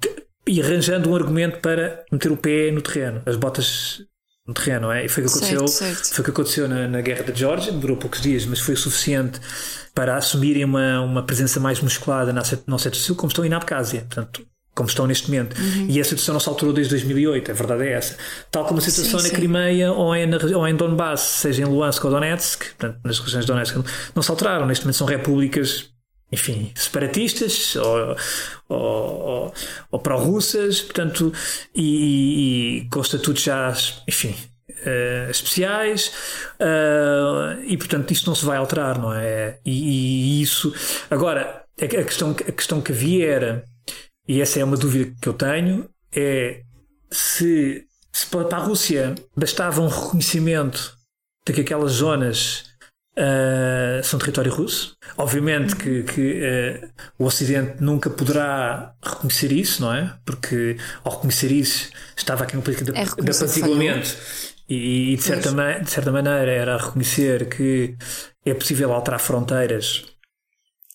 [0.46, 4.02] e arranjando um argumento para meter o pé no terreno, as botas
[4.46, 5.04] no terreno, é?
[5.04, 6.14] E foi o que aconteceu, certo, certo.
[6.14, 9.40] Foi que aconteceu na, na, Guerra da Geórgia, durou poucos dias, mas foi o suficiente
[9.92, 13.52] para assumirem uma, uma presença mais musculada na, na Ossétia do Sul, como estão em
[13.52, 15.58] Abkhazia, portanto, como estão neste momento.
[15.58, 15.86] Uhum.
[15.88, 18.16] E a situação não se alterou desde 2008, a verdade é essa.
[18.50, 19.34] Tal como a situação sim, na sim.
[19.34, 23.50] Crimeia ou em, ou em Donbass, seja em Luhansk ou Donetsk, portanto, nas regiões de
[23.50, 23.76] Donetsk,
[24.14, 24.66] não se alteraram.
[24.66, 25.95] Neste momento são repúblicas
[26.30, 28.16] enfim, separatistas ou,
[28.68, 29.54] ou,
[29.90, 31.32] ou, pró-russas, portanto,
[31.74, 33.72] e, e, com estatutos já,
[34.08, 34.34] enfim,
[34.70, 36.12] uh, especiais,
[36.60, 39.58] uh, e portanto isto não se vai alterar, não é?
[39.64, 40.74] E, e, isso.
[41.10, 43.64] Agora, a questão, a questão que havia era,
[44.26, 46.62] e essa é uma dúvida que eu tenho, é
[47.10, 50.96] se, se para a Rússia bastava um reconhecimento
[51.46, 52.64] de que aquelas zonas
[53.18, 54.94] Uh, são território russo.
[55.16, 60.14] Obviamente que, que uh, o Ocidente nunca poderá reconhecer isso, não é?
[60.24, 64.14] Porque ao reconhecer isso estava aqui uma política de, é de apaziguamento
[64.68, 65.50] e, e de, certa
[65.80, 67.96] de certa maneira era reconhecer que
[68.44, 70.04] é possível alterar fronteiras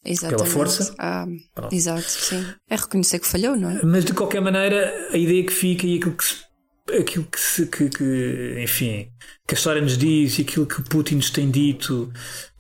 [0.04, 0.44] Exatamente.
[0.44, 0.96] pela força.
[0.98, 1.26] Ah,
[1.72, 2.46] exato, sim.
[2.70, 3.80] É reconhecer que falhou, não é?
[3.84, 6.51] Mas de qualquer maneira, a ideia que fica e aquilo que se
[7.00, 9.10] aquilo que, se, que, que, enfim,
[9.48, 12.12] que a história nos diz e aquilo que Putin nos tem dito,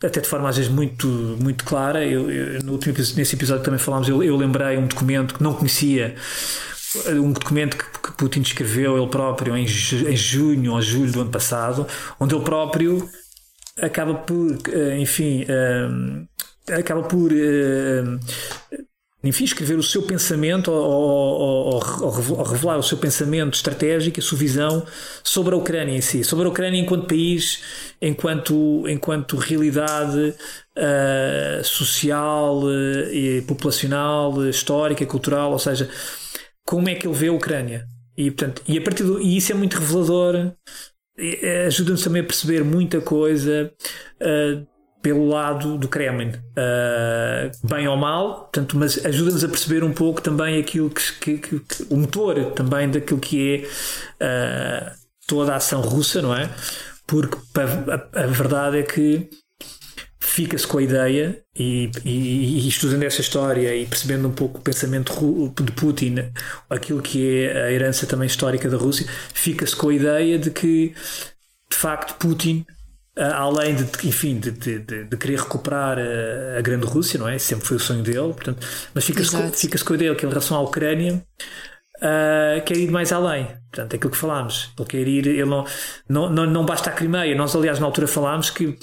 [0.04, 2.06] até de forma às vezes muito, muito clara.
[2.06, 5.54] Eu, eu no último nesse episódio também falámos, eu, eu lembrei um documento que não
[5.54, 6.16] conhecia,
[7.08, 11.32] um documento que, que Putin escreveu ele próprio em, em junho ou julho do ano
[11.32, 11.88] passado,
[12.20, 13.10] onde ele próprio
[13.82, 14.58] acaba por,
[15.00, 15.46] enfim,
[16.70, 17.32] acaba por
[19.24, 24.24] enfim, escrever o seu pensamento ou, ou, ou, ou, revelar o seu pensamento estratégico, a
[24.24, 24.86] sua visão
[25.24, 27.62] sobre a Ucrânia em si, sobre a Ucrânia enquanto país,
[28.02, 30.34] enquanto, enquanto realidade
[30.76, 35.88] uh, social uh, populacional, uh, histórica, cultural, ou seja,
[36.66, 37.86] como é que ele vê a Ucrânia.
[38.18, 40.52] E, portanto, e, a partir do, e isso é muito revelador,
[41.68, 43.72] ajuda-nos também a perceber muita coisa
[45.02, 50.22] pelo lado do Kremlin, uh, bem ou mal, portanto, mas ajuda-nos a perceber um pouco
[50.22, 53.68] também aquilo que, que, que, o motor também daquilo que
[54.20, 54.92] é uh,
[55.28, 56.50] toda a ação russa, não é?
[57.08, 59.30] Porque a, a verdade é que
[60.20, 64.62] fica-se com a ideia e, e, e, estudando essa história e percebendo um pouco o
[64.62, 65.14] pensamento
[65.62, 66.16] de Putin,
[66.70, 70.94] aquilo que é a herança também histórica da Rússia, fica-se com a ideia de que
[71.70, 72.66] de facto Putin
[73.16, 77.38] além de, enfim, de, de, de, querer recuperar a, a, grande Rússia, não é?
[77.38, 80.30] Sempre foi o sonho dele, portanto, mas fica-se com, fica com a ideia que em
[80.30, 81.22] relação à Ucrânia
[81.98, 83.48] uh, quer ir mais além.
[83.72, 84.74] Portanto, é aquilo que falámos.
[84.78, 85.66] Ele quer ir, ele não,
[86.08, 87.36] não, não, não basta a Crimeia.
[87.36, 88.78] Nós, aliás, na altura falámos que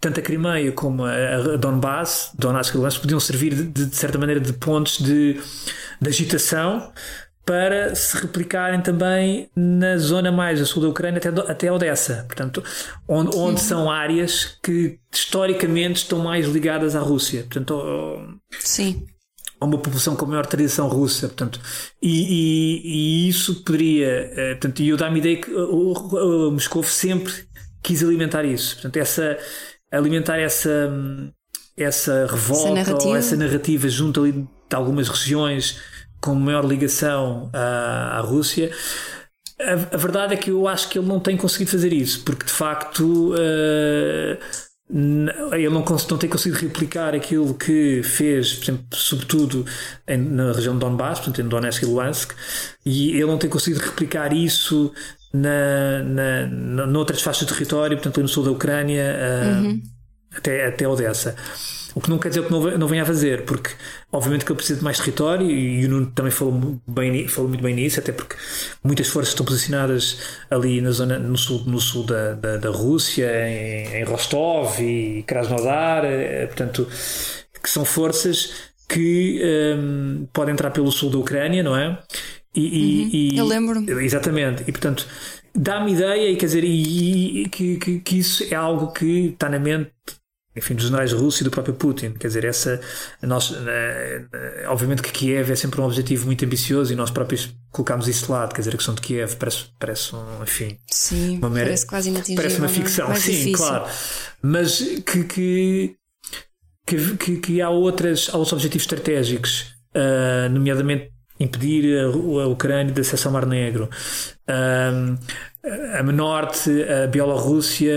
[0.00, 4.40] tanto a Crimeia como a, a Donbass, Donetsk e podiam servir de, de, certa maneira
[4.40, 5.40] de pontos de,
[6.00, 6.90] de agitação
[7.50, 12.62] para se replicarem também na zona mais a sul da Ucrânia até, até Odessa, portanto,
[13.08, 19.04] onde, onde são áreas que historicamente estão mais ligadas à Rússia, portanto, Sim.
[19.60, 21.60] a uma população com maior tradição russa, portanto,
[22.00, 26.84] e, e, e isso poderia, portanto, e eu dá-me ideia que o, o, o Moscou
[26.84, 27.32] sempre
[27.82, 29.36] quis alimentar isso, portanto, essa
[29.90, 30.88] alimentar essa
[31.76, 33.10] essa revolta essa narrativa.
[33.10, 34.32] ou essa narrativa junto ali
[34.70, 35.80] de algumas regiões
[36.20, 38.70] com maior ligação à, à Rússia.
[39.60, 42.46] A, a, verdade é que eu acho que ele não tem conseguido fazer isso, porque
[42.46, 44.38] de facto uh,
[45.54, 49.66] ele não, não, tem conseguido replicar aquilo que fez, por exemplo, sobretudo
[50.06, 52.32] em, na região de Donbass, portanto, em Donetsk e Luhansk,
[52.84, 54.92] e ele não tem conseguido replicar isso
[55.32, 59.82] na, na, na, noutras faixas de território, portanto, no sul da Ucrânia, uh, uhum.
[60.36, 61.36] até, até Odessa.
[61.94, 63.70] O que não quer dizer que não, não venha a fazer, porque
[64.12, 67.62] obviamente que ele precisa de mais território e o Nuno também falou, bem, falou muito
[67.62, 68.36] bem nisso, até porque
[68.82, 70.18] muitas forças estão posicionadas
[70.50, 75.22] ali na zona, no sul, no sul da, da, da Rússia, em, em, Rostov e
[75.26, 76.86] Krasnodar, eh, portanto,
[77.62, 79.40] que são forças que
[79.76, 81.98] um, podem entrar pelo sul da Ucrânia, não é?
[82.54, 84.00] E, uhum, e, eu lembro.
[84.00, 85.06] Exatamente, e portanto
[85.54, 89.48] dá-me ideia, e quer dizer, e, e que, que, que, isso é algo que está
[89.48, 89.90] na mente
[90.54, 92.12] enfim, dos generais russos e do próprio Putin.
[92.12, 92.80] Quer dizer, essa,
[93.22, 93.54] nós,
[94.68, 98.32] obviamente que Kiev é sempre um objetivo muito ambicioso e nós próprios colocámos isso de
[98.32, 98.52] lado.
[98.54, 102.08] Quer dizer, a questão de Kiev parece, parece um, enfim, Sim, uma mera, parece quase
[102.08, 102.42] inatingível.
[102.42, 102.68] Parece uma é?
[102.68, 103.52] ficção, sim, difícil.
[103.52, 103.84] claro.
[104.42, 105.96] Mas que, que,
[106.86, 112.08] que, que, que há, outras, há outros objetivos estratégicos, uh, nomeadamente impedir a,
[112.46, 113.88] Ucrânia de acesso ao Mar Negro.
[114.48, 115.16] Um,
[115.62, 117.94] a norte, a Bielorrússia,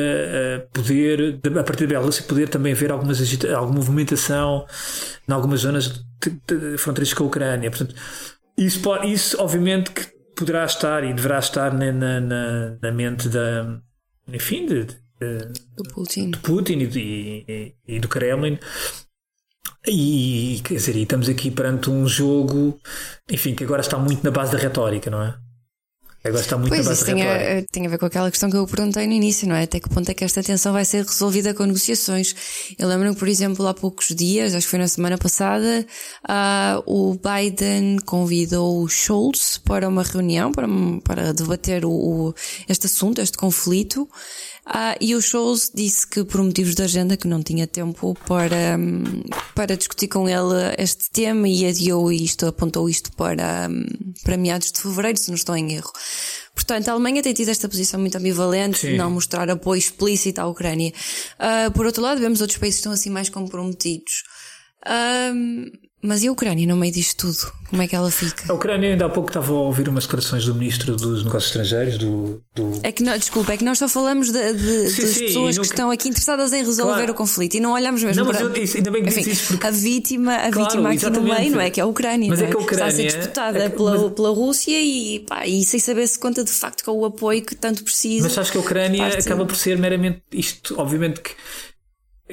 [0.58, 4.66] a poder, a partir da Bielorrússia, poder também haver algumas, alguma movimentação
[5.28, 6.04] em algumas zonas
[6.78, 7.70] fronteiras com a Ucrânia.
[7.70, 7.96] Portanto,
[8.58, 13.80] isso, pode, isso obviamente que poderá estar e deverá estar na, na, na mente da,
[14.28, 15.38] enfim, de, de,
[15.76, 18.60] do Putin, de Putin e, e, e, do Kremlin.
[19.88, 22.80] E, quer dizer, e estamos aqui perante um jogo,
[23.30, 25.36] enfim, que agora está muito na base da retórica, não é?
[26.26, 28.66] Agora está muito pois, isso tem a, tem a ver com aquela questão que eu
[28.66, 29.64] perguntei no início, não é?
[29.64, 32.34] Até que ponto é que esta tensão vai ser resolvida com negociações?
[32.80, 35.86] Eu lembro-me, por exemplo, há poucos dias, acho que foi na semana passada,
[36.24, 40.66] uh, o Biden convidou o Scholz para uma reunião, para,
[41.04, 42.34] para debater o, o
[42.70, 44.10] este assunto, este conflito.
[44.66, 48.78] Ah, e o Scholz disse que por motivos de agenda que não tinha tempo para,
[49.54, 53.70] para discutir com ele este tema e adiou isto, apontou isto para,
[54.24, 55.92] para meados de fevereiro, se não estou em erro.
[56.56, 58.92] Portanto, a Alemanha tem tido esta posição muito ambivalente Sim.
[58.92, 60.94] de não mostrar apoio explícito à Ucrânia.
[61.40, 64.24] Uh, por outro lado, vemos outros países que estão assim mais comprometidos.
[64.86, 65.72] Uh,
[66.04, 67.54] mas e a Ucrânia no meio disto tudo?
[67.70, 68.52] Como é que ela fica?
[68.52, 71.98] A Ucrânia ainda há pouco estava a ouvir umas declarações do Ministro dos Negócios Estrangeiros
[71.98, 72.44] do.
[72.54, 72.80] do...
[72.84, 75.58] É que não, desculpa, é que nós só falamos de, de sim, das sim, pessoas
[75.58, 77.14] que estão aqui interessadas em resolver claro.
[77.14, 78.44] o conflito e não olhamos mesmo não, para.
[78.44, 79.66] Mas eu, isso, ainda bem que Enfim, isso porque...
[79.66, 81.70] A vítima, a claro, vítima aqui no meio, não é?
[81.70, 82.30] Que é a Ucrânia.
[82.30, 82.46] Mas é?
[82.46, 82.86] é que a Ucrânia.
[82.86, 84.14] Está a ser disputada é que, pela, mas...
[84.14, 87.56] pela Rússia e, pá, e sem saber se conta de facto com o apoio que
[87.56, 88.28] tanto precisa.
[88.28, 91.32] Mas acho que a Ucrânia acaba por ser meramente isto, obviamente que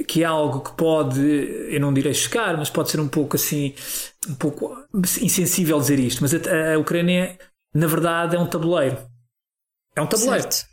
[0.06, 3.74] que é algo que pode, eu não direi chocar, mas pode ser um pouco assim,
[4.28, 4.76] um pouco
[5.20, 7.38] insensível dizer isto, mas a, a Ucrânia,
[7.74, 8.98] na verdade, é um tabuleiro.
[9.96, 10.42] É um tabuleiro.
[10.42, 10.70] Certo.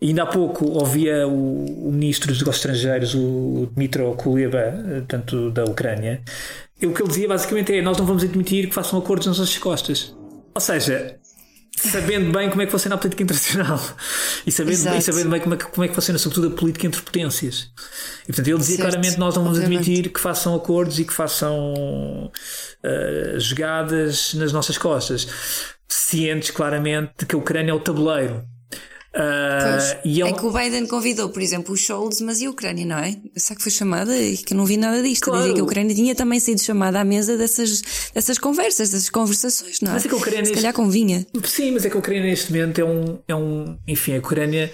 [0.00, 5.50] E ainda há pouco ouvia o, o ministro dos negócios estrangeiros, o Dmitro Kuleba, tanto
[5.50, 6.22] da Ucrânia,
[6.80, 9.38] e o que ele dizia basicamente é: nós não vamos admitir que façam acordos nas
[9.38, 10.14] nossas costas.
[10.54, 11.18] Ou seja,
[11.76, 13.80] sabendo bem como é que funciona a política internacional
[14.46, 16.86] e sabendo, bem, sabendo bem como é, que, como é que funciona, sobretudo, a política
[16.86, 17.70] entre potências.
[18.22, 18.88] E portanto, ele dizia certo.
[18.90, 19.82] claramente: nós não vamos Obviamente.
[19.82, 21.74] admitir que façam acordos e que façam
[22.32, 25.28] uh, jogadas nas nossas costas,
[25.86, 28.44] cientes claramente de que a Ucrânia é o tabuleiro
[29.16, 32.50] Uh, e é, é que o Biden convidou, por exemplo, o Scholz, mas e a
[32.50, 33.16] Ucrânia, não é?
[33.34, 35.24] Será que foi chamada e que eu não vi nada disto?
[35.24, 35.40] Claro.
[35.40, 39.80] Dizia que a Ucrânia tinha também sido chamada à mesa dessas, dessas conversas, dessas conversações,
[39.80, 39.94] não é?
[39.94, 41.26] Mas é que a Ucrânia Se calhar convinha.
[41.44, 43.18] Sim, mas é que a Ucrânia neste momento é um.
[43.26, 44.70] É um enfim, a Ucrânia.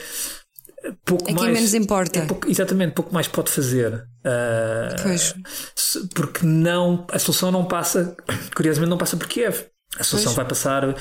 [1.04, 2.18] Pouco é mais, menos importa.
[2.18, 3.94] É pouco, exatamente, pouco mais pode fazer.
[3.94, 5.34] Uh, pois.
[6.16, 8.16] Porque não, a solução não passa,
[8.56, 9.66] curiosamente, não passa por Kiev.
[9.96, 10.36] A solução pois.
[10.36, 10.96] vai passar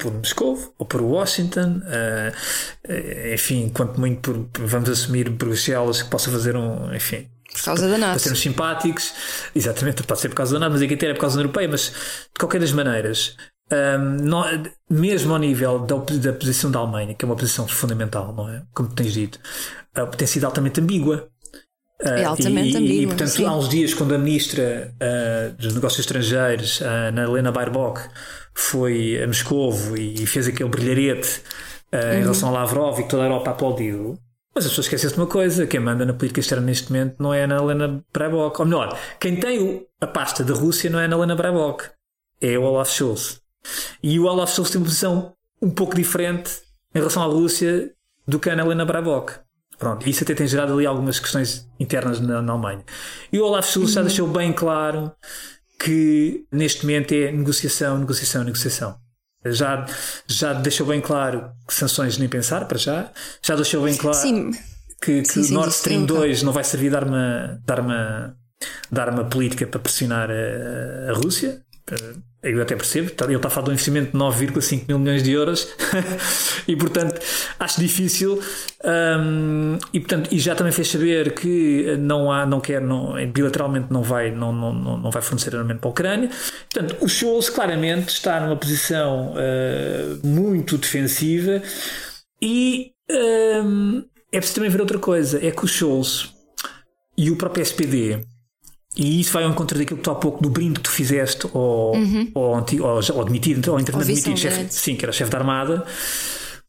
[0.00, 6.30] por Moscou ou por Washington, uh, enfim, quanto muito por, vamos assumir Bruxelas que possa
[6.30, 8.10] fazer um, enfim, por causa da NATO.
[8.12, 9.12] Para sermos simpáticos,
[9.54, 11.50] exatamente, pode ser por causa da NATO, mas aqui até é por causa da União
[11.50, 11.92] Europeia, mas
[12.32, 13.36] de qualquer das maneiras,
[13.70, 14.44] um, ehm, não,
[14.88, 18.62] mesmo ao nível da, da posição da Alemanha, que é uma posição fundamental, não é?
[18.72, 19.38] Como tens dito,
[19.98, 21.28] uh, tem sido altamente ambígua.
[22.02, 23.02] Uh, é altamente e, ambígua.
[23.02, 23.44] E, portanto, sim.
[23.44, 28.00] há uns dias, quando a ministra uh, dos Negócios Estrangeiros, Ana Helena Baerbock,
[28.54, 31.42] foi a Moscovo e fez aquele brilharete
[31.92, 32.12] uh, uhum.
[32.12, 34.18] em relação a Lavrov e que toda a Europa aplaudiu.
[34.54, 37.32] Mas as pessoas esquecem-se de uma coisa: quem manda na política externa neste momento não
[37.32, 38.60] é a Ana Helena Baerbock.
[38.60, 41.84] Ou melhor, quem tem a pasta da Rússia não é a Ana Helena Baerbock,
[42.40, 43.40] é o Olaf Scholz.
[44.02, 45.32] E o Olaf Scholz tem uma posição
[45.62, 46.50] um pouco diferente
[46.94, 47.92] em relação à Rússia
[48.26, 49.34] do que a Ana Helena Baerbock.
[49.80, 52.84] Pronto, isso até tem gerado ali algumas questões internas na, na Alemanha.
[53.32, 53.94] E o Olaf Scholz uhum.
[53.94, 55.10] já deixou bem claro
[55.82, 58.94] que neste momento é negociação, negociação, negociação.
[59.46, 59.86] Já,
[60.26, 63.10] já deixou bem claro que sanções nem pensar para já,
[63.42, 64.50] já deixou bem claro sim.
[65.00, 68.36] que, que sim, sim, Nord Stream 2 não vai servir de arma, de arma,
[68.92, 71.62] de arma política para pressionar a, a Rússia.
[72.42, 75.32] Eu até percebo, ele está a falar de um investimento de 9,5 mil milhões de
[75.32, 75.68] euros.
[76.68, 77.20] E portanto
[77.58, 78.40] acho difícil.
[78.84, 83.88] Um, e portanto e já também fez saber que não há, não quer, não, bilateralmente
[83.90, 86.30] não vai, não, não, não vai fornecer armamento para a Ucrânia.
[86.72, 91.60] Portanto, o Scholz claramente está numa posição uh, muito defensiva
[92.40, 92.92] e
[93.64, 96.32] um, é preciso também ver outra coisa, é que o Scholz
[97.16, 98.24] e o próprio SPD
[98.96, 101.46] e isso vai ao encontro daquilo que tu há pouco do brinde que tu fizeste
[101.54, 102.30] ao, uhum.
[102.34, 105.84] ao, antigo, ao, ao admitido, ao admitido chefe, sim, que era chefe da Armada.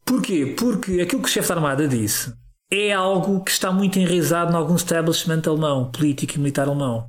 [0.04, 0.54] Porquê?
[0.56, 2.32] Porque aquilo que o chefe da Armada disse
[2.70, 7.06] é algo que está muito enraizado em algum establishment alemão, político e militar alemão.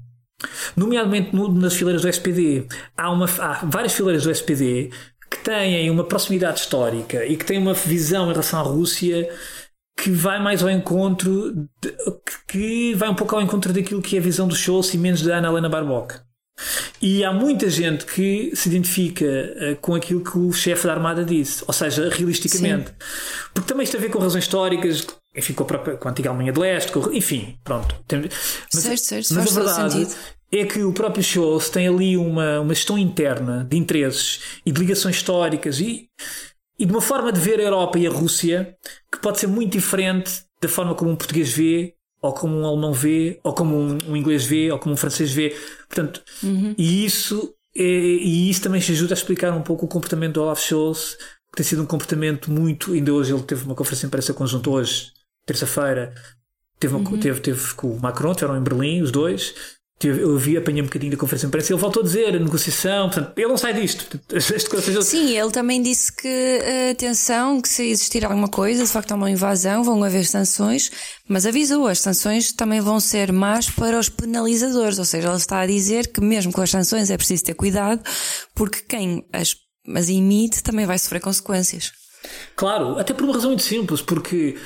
[0.75, 2.67] Nomeadamente no, nas fileiras do SPD.
[2.97, 4.89] Há, uma, há várias fileiras do SPD
[5.29, 9.29] que têm uma proximidade histórica e que têm uma visão em relação à Rússia
[9.95, 11.95] que vai mais ao encontro, de,
[12.47, 15.21] que vai um pouco ao encontro daquilo que é a visão do Scholz e menos
[15.21, 16.15] da Ana Helena Barbock.
[17.01, 21.25] E há muita gente que se identifica uh, com aquilo que o chefe da Armada
[21.25, 22.89] disse, ou seja, realisticamente.
[22.89, 22.95] Sim.
[23.53, 26.29] Porque também isto a ver com razões históricas, enfim, com a, própria, com a antiga
[26.29, 27.95] Alemanha de Leste, com, enfim, pronto.
[28.73, 30.15] Mas, certo, certo, mas a verdade
[30.51, 34.79] é que o próprio Scholz tem ali uma, uma gestão interna de interesses e de
[34.79, 36.07] ligações históricas e
[36.77, 38.75] e de uma forma de ver a Europa e a Rússia
[39.11, 42.93] que pode ser muito diferente da forma como um português vê, ou como um alemão
[42.93, 45.55] vê, ou como um, um inglês vê, ou como um francês vê.
[45.89, 46.73] Portanto, uhum.
[46.77, 50.41] e isso é, e isso também se ajuda a explicar um pouco o comportamento do
[50.41, 51.17] Olaf Scholz,
[51.51, 52.93] que tem sido um comportamento muito.
[52.93, 55.11] Ainda hoje ele teve uma conferência de imprensa conjunta hoje,
[55.45, 56.13] terça-feira.
[56.79, 57.19] Teve, uhum.
[57.19, 59.53] teve, teve com o Macron, tiveram em Berlim, os dois,
[60.01, 62.39] eu vi, apanhei um bocadinho da conferência de imprensa e ele voltou a dizer a
[62.39, 64.19] negociação, portanto, ele não sai disto.
[65.03, 69.15] Sim, ele também disse que, eh, atenção, que se existir alguma coisa, de facto há
[69.15, 70.91] uma invasão, vão haver sanções,
[71.27, 75.59] mas avisou, as sanções também vão ser más para os penalizadores, ou seja, ele está
[75.59, 78.01] a dizer que mesmo com as sanções é preciso ter cuidado,
[78.53, 79.55] porque quem as,
[79.95, 81.91] as emite também vai sofrer consequências.
[82.55, 84.57] Claro, até por uma razão muito simples, porque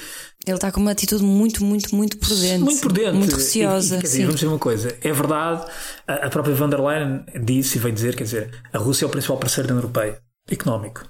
[0.52, 2.60] ele está com uma atitude muito, muito, muito prudente.
[2.60, 3.12] Muito prudente.
[3.14, 3.96] Muito receosa.
[3.96, 4.98] E, e, quer dizer, vamos dizer uma coisa.
[5.02, 5.66] É verdade,
[6.08, 9.08] a, a própria van der Leyen disse e veio dizer, quer dizer, a Rússia é
[9.08, 11.04] o principal parceiro da União Europeia, económico.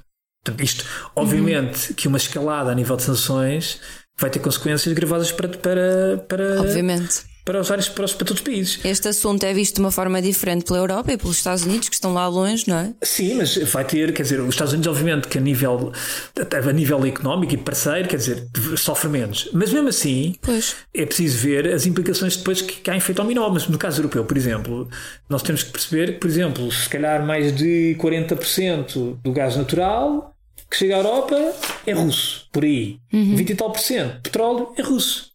[0.43, 0.85] Portanto, isto,
[1.15, 1.95] obviamente, uhum.
[1.95, 3.79] que uma escalada a nível de sanções
[4.19, 8.41] vai ter consequências gravadas para, para, para, obviamente para os vários para, os, para todos
[8.41, 8.79] os países.
[8.83, 11.95] Este assunto é visto de uma forma diferente pela Europa e pelos Estados Unidos, que
[11.95, 12.93] estão lá longe, não é?
[13.01, 15.93] Sim, mas vai ter, quer dizer, os Estados Unidos, obviamente, que a nível,
[16.35, 18.45] a nível económico e parceiro, quer dizer,
[18.75, 19.49] sofre menos.
[19.53, 20.75] Mas mesmo assim, pois.
[20.93, 23.49] é preciso ver as implicações depois que, que há efeito dominó.
[23.49, 24.89] Mas no caso europeu, por exemplo,
[25.29, 30.33] nós temos que perceber que, por exemplo, se calhar mais de 40% do gás natural
[30.69, 31.53] que chega à Europa
[31.85, 32.99] é russo, por aí.
[33.13, 33.37] Uhum.
[33.37, 34.21] 20 e tal por cento.
[34.21, 35.26] Petróleo é russo.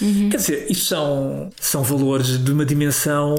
[0.00, 0.28] Uhum.
[0.30, 3.34] Quer dizer, isto são, são valores de uma dimensão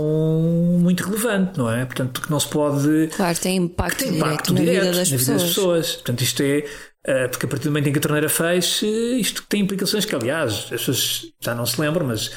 [0.79, 1.85] muito relevante, não é?
[1.85, 3.09] Portanto, que não se pode.
[3.15, 5.93] Claro, tem impacto, tem impacto direto, direto, na, vida das, na vida das pessoas.
[5.93, 6.65] Portanto, isto é.
[7.07, 10.15] Uh, porque a partir do momento em que a torneira fecha, isto tem implicações que,
[10.15, 12.31] aliás, as pessoas já não se lembram, mas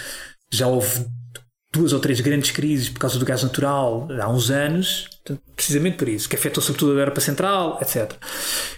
[0.53, 1.07] já houve
[1.73, 5.09] duas ou três grandes crises por causa do gás natural há uns anos,
[5.55, 8.13] precisamente por isso, que afetou sobretudo a Europa Central, etc.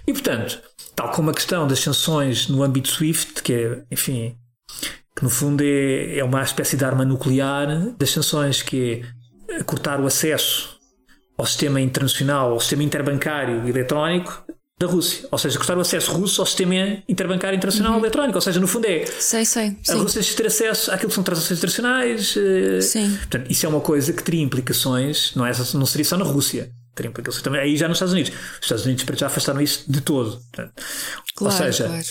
[0.06, 0.60] E, portanto,
[0.94, 4.36] tal como a questão das sanções no âmbito SWIFT, que é, enfim,
[5.16, 9.02] que no fundo é, é uma espécie de arma nuclear das sanções, que
[9.48, 10.78] é cortar o acesso
[11.36, 14.44] ao sistema internacional, ao sistema interbancário eletrónico
[14.80, 15.28] da Rússia.
[15.30, 16.74] Ou seja, cortar o acesso russo ao sistema
[17.06, 17.98] interbancário internacional uhum.
[17.98, 18.38] eletrónico.
[18.38, 19.04] Ou seja, no fundo é.
[19.06, 19.76] Sei, sei.
[19.88, 22.34] A Rússia deixa de ter acesso àquilo que são transações internacionais.
[22.36, 23.16] Eh, sim.
[23.16, 26.70] Portanto, isso é uma coisa que teria implicações, não, é, não seria só na Rússia.
[26.94, 27.60] Teria implicações também.
[27.60, 28.32] Aí já nos Estados Unidos.
[28.32, 30.38] Os Estados Unidos já afastaram isso de todo.
[30.50, 30.72] Portanto,
[31.36, 32.04] claro, ou seja, claro.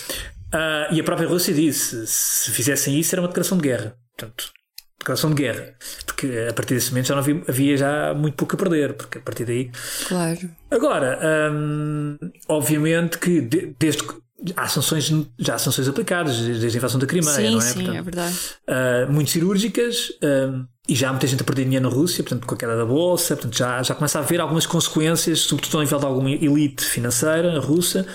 [0.53, 3.95] Uh, e a própria Rússia disse: se fizessem isso, era uma declaração de guerra.
[4.17, 4.51] Portanto,
[4.99, 5.73] declaração de guerra.
[6.05, 8.93] Porque a partir desse momento já não havia, havia já muito pouco a perder.
[8.93, 9.71] Porque a partir daí.
[10.07, 10.49] Claro.
[10.71, 11.19] Agora,
[11.51, 14.19] um, obviamente que de, desde que.
[14.55, 17.61] Há sanções, já há sanções aplicadas desde a invasão da Crimeia, sim, não é?
[17.61, 18.37] Sim, portanto, é verdade.
[18.69, 22.47] Uh, muito cirúrgicas uh, e já há muita gente a perder dinheiro na Rússia, portanto,
[22.47, 25.83] com a queda da bolsa, portanto, já, já começa a haver algumas consequências, sobretudo ao
[25.83, 28.07] nível de alguma elite financeira russa.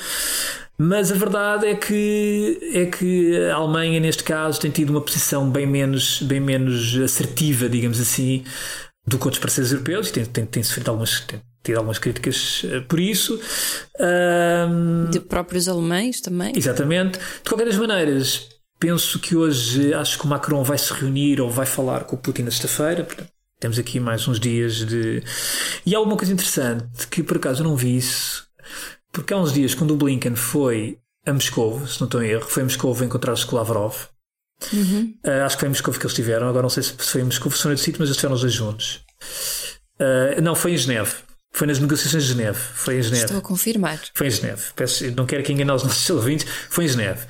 [0.86, 5.48] Mas a verdade é que, é que a Alemanha, neste caso, tem tido uma posição
[5.48, 8.44] bem menos, bem menos assertiva, digamos assim,
[9.06, 12.66] do que outros parceiros europeus e tem, tem, tem sofrido algumas, tem tido algumas críticas
[12.70, 13.40] eh, por isso.
[13.98, 16.52] Um, de próprios alemães também.
[16.54, 17.18] Exatamente.
[17.18, 21.48] De qualquer das maneiras, penso que hoje acho que o Macron vai se reunir ou
[21.48, 23.08] vai falar com o Putin na sexta-feira.
[23.58, 25.22] Temos aqui mais uns dias de.
[25.86, 28.44] E há alguma coisa interessante que por acaso eu não vi isso
[29.14, 32.44] porque há uns dias, quando o Blinken foi a Moscou, se não estou em erro,
[32.46, 33.94] foi a Moscou encontrar-se com o Lavrov.
[34.72, 35.14] Uhum.
[35.24, 36.48] Uh, acho que foi em Moscou que eles estiveram.
[36.48, 38.40] Agora não sei se foi em Moscou ou foi no sítio, mas eles estiveram os
[38.40, 39.04] dois juntos.
[40.00, 41.12] Uh, não, foi em Geneve.
[41.52, 42.58] Foi nas negociações de Geneve.
[42.58, 43.24] Foi em Geneve.
[43.26, 44.00] Estou a confirmar.
[44.12, 44.62] Foi em Geneve.
[44.74, 46.46] Peço, não quero que enganar os nossos ouvintes.
[46.68, 47.24] Foi em Geneve.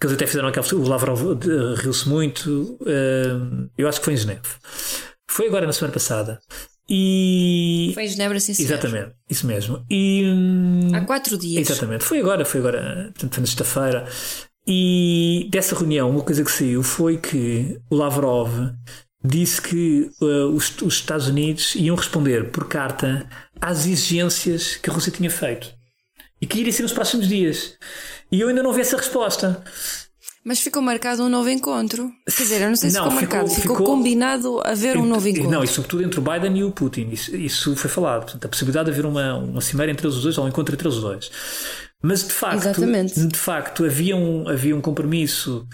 [0.00, 0.66] Que eles até fizeram aquela.
[0.74, 2.78] O Lavrov uh, riu-se muito.
[3.76, 4.42] Eu acho que foi em Geneve.
[5.26, 6.40] Foi agora na semana passada.
[6.88, 7.90] E.
[7.94, 8.72] Foi em Genebra, sim, senhor.
[8.72, 9.84] Exatamente, isso mesmo.
[9.90, 10.24] E.
[10.94, 11.68] Há quatro dias.
[11.68, 14.08] Exatamente, foi agora, foi agora, portanto, foi na sexta-feira.
[14.66, 18.50] E dessa reunião, uma coisa que saiu foi que o Lavrov
[19.22, 23.26] disse que uh, os, os Estados Unidos iam responder por carta
[23.60, 25.74] às exigências que a Rússia tinha feito
[26.40, 27.76] e que iria ser nos próximos dias.
[28.30, 29.62] E eu ainda não vi essa resposta.
[30.44, 32.12] Mas ficou marcado um novo encontro.
[32.26, 33.54] Quer dizer, eu não sei se Não, ficou, ficou- marcado.
[33.60, 35.50] Ficou, ficou- combinado haver um novo encontro.
[35.50, 37.08] Não, e sobretudo entre o Biden e o Putin.
[37.10, 38.24] Isso, isso foi falado.
[38.24, 40.86] Portanto, a possibilidade de haver uma, uma cimeira entre os dois, ou um encontro entre
[40.86, 41.30] os dois.
[42.02, 43.26] Mas de facto, Exatamente.
[43.26, 45.66] de facto havia, um, havia um compromisso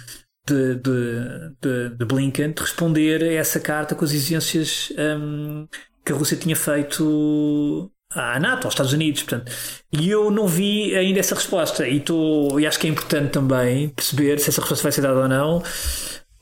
[0.46, 5.66] de, de, de, de Blinken de responder a essa carta com as exigências hum,
[6.04, 9.22] que a Rússia tinha feito à NATO, aos Estados Unidos.
[9.22, 9.50] Portanto,
[9.92, 11.86] e eu não vi ainda essa resposta.
[11.88, 15.20] E, tô, e acho que é importante também perceber se essa resposta vai ser dada
[15.20, 15.62] ou não.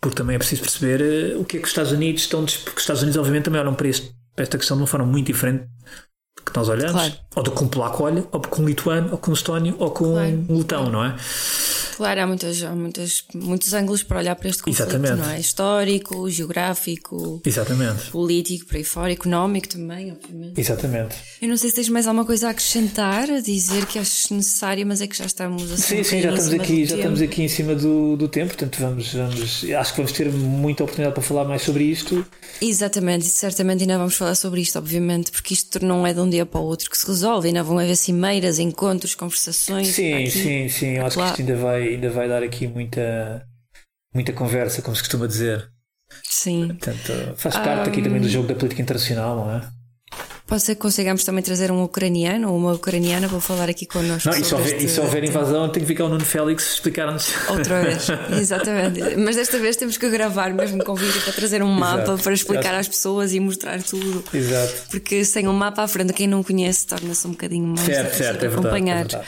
[0.00, 2.44] Porque também é preciso perceber eh, o que é que os Estados Unidos estão.
[2.44, 5.06] Porque os Estados Unidos, obviamente, também olham para, este, para esta questão de uma forma
[5.06, 5.64] muito diferente
[6.36, 6.92] do que nós olhamos.
[6.92, 7.14] Claro.
[7.34, 9.90] Ou do que um polaco olha, ou com um lituano, ou com um estónio, ou
[9.90, 10.46] com Claro.
[10.48, 11.16] um letão, não é?
[11.98, 15.16] Claro, há, muitas, há muitas, muitos ângulos para olhar para este conflito, Exatamente.
[15.16, 15.40] não é?
[15.40, 18.12] Histórico, geográfico, Exatamente.
[18.12, 20.60] político, por aí fora, económico também, obviamente.
[20.60, 21.16] Exatamente.
[21.42, 24.86] Eu não sei se tens mais alguma coisa a acrescentar, a dizer que achas necessário,
[24.86, 25.96] mas é que já estamos assim.
[25.96, 29.12] Sim, sim, já estamos aqui, já estamos aqui em cima do, do tempo, portanto vamos,
[29.12, 32.24] vamos, acho que vamos ter muita oportunidade para falar mais sobre isto.
[32.62, 36.30] Exatamente, e certamente ainda vamos falar sobre isto, obviamente, porque isto não é de um
[36.30, 39.88] dia para o outro que se resolve, ainda vão haver cimeiras, encontros, conversações.
[39.88, 40.30] Sim, aqui.
[40.30, 43.44] sim, sim, eu acho que isto ainda vai, ainda vai dar aqui muita,
[44.14, 45.68] muita conversa, como se costuma dizer.
[46.24, 46.68] Sim.
[46.68, 49.62] Portanto, faz parte aqui também do jogo da política internacional, não é?
[50.46, 54.30] Pode ser que consigamos também trazer um ucraniano ou uma ucraniana para falar aqui connosco.
[54.30, 56.72] Não, e se houver, este e se houver invasão, tem que ficar o Nuno Félix
[56.72, 57.28] explicar-nos.
[57.50, 58.06] Outra vez,
[58.40, 59.16] exatamente.
[59.18, 62.22] Mas desta vez temos que gravar mesmo com vídeo para trazer um mapa Exato.
[62.22, 64.24] para explicar Acho- às pessoas e mostrar tudo.
[64.32, 64.72] Exato.
[64.90, 68.40] Porque sem um mapa à frente, quem não conhece torna-se um bocadinho mais Certo, certo,
[68.40, 68.54] de é verdade.
[68.66, 68.96] é acompanhar.
[69.06, 69.26] verdade.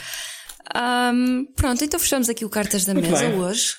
[0.73, 3.39] Ahm, pronto, então fechamos aqui o Cartas da Muito Mesa bem.
[3.39, 3.75] hoje,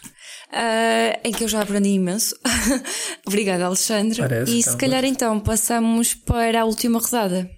[0.52, 2.36] ah, em que eu já aprendi imenso.
[3.26, 4.18] Obrigada, Alexandre.
[4.18, 7.48] Parece, e então, se calhar então passamos para a última rodada.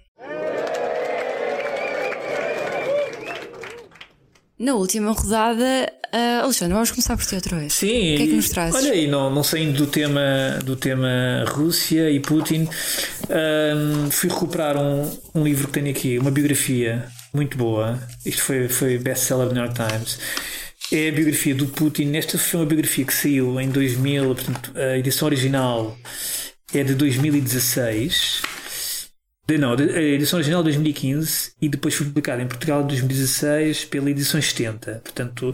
[4.57, 7.73] Na última rodada, ah, Alexandre, vamos começar por ti outra vez.
[7.75, 8.77] Sim, O que é que nos trazes?
[8.77, 12.69] Olha aí, não, não saindo do tema, do tema Rússia e Putin,
[13.29, 17.05] hum, fui recuperar um, um livro que tenho aqui, uma biografia
[17.35, 17.99] muito boa.
[18.25, 20.19] Isto foi, foi best-seller do New York Times.
[20.93, 22.15] É a biografia do Putin.
[22.15, 25.97] Esta foi uma biografia que saiu em 2000, portanto, a edição original
[26.73, 28.43] é de 2016.
[29.47, 32.87] De- Não, de- a edição original de 2015 e depois foi publicada em Portugal em
[32.87, 35.03] 2016 pela edição 70.
[35.05, 35.53] Portanto,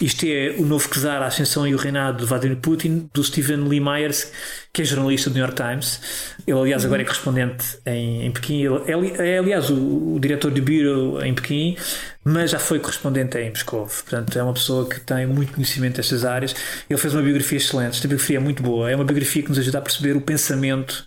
[0.00, 3.68] isto é o novo czar, a ascensão e o reinado de Vladimir Putin, do Stephen
[3.68, 4.32] Lee Myers,
[4.72, 6.00] que é jornalista do New York Times.
[6.46, 8.62] Ele, aliás, agora é correspondente em, em Pequim.
[8.64, 11.76] Ele é, é, aliás, o, o diretor do Bureau em Pequim,
[12.24, 13.86] mas já foi correspondente em Moscou.
[13.86, 16.54] Portanto, é uma pessoa que tem muito conhecimento destas áreas.
[16.88, 17.96] Ele fez uma biografia excelente.
[17.96, 18.90] Esta biografia é muito boa.
[18.90, 21.06] É uma biografia que nos ajuda a perceber o pensamento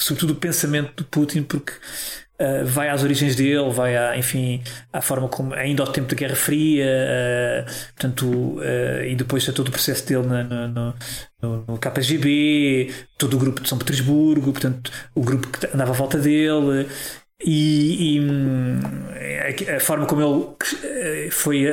[0.00, 5.00] sobretudo o pensamento do Putin, porque uh, vai às origens dele, vai à, enfim, à
[5.00, 7.64] forma como, ainda ao tempo da Guerra Fria, uh,
[7.94, 10.94] portanto, uh, e depois a todo o processo dele no,
[11.42, 15.94] no, no, KGB, todo o grupo de São Petersburgo, portanto, o grupo que andava à
[15.94, 16.88] volta dele.
[17.46, 18.80] E, e, hum,
[19.76, 21.66] a, forma como ele foi,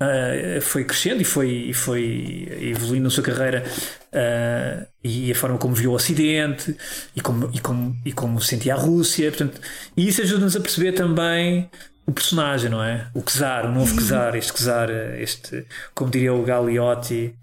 [0.00, 3.64] eh, foi crescendo e foi, e foi evoluindo na sua carreira
[4.12, 6.76] eh, e a forma como viu o Ocidente
[7.16, 9.30] e como, e como, e como sentia a Rússia.
[9.30, 9.60] Portanto,
[9.96, 11.68] e isso ajuda-nos a perceber também
[12.06, 13.08] o personagem, não é?
[13.12, 14.88] O Czar, o novo Czar, este Czar,
[15.18, 17.34] este, como diria o Galeotti.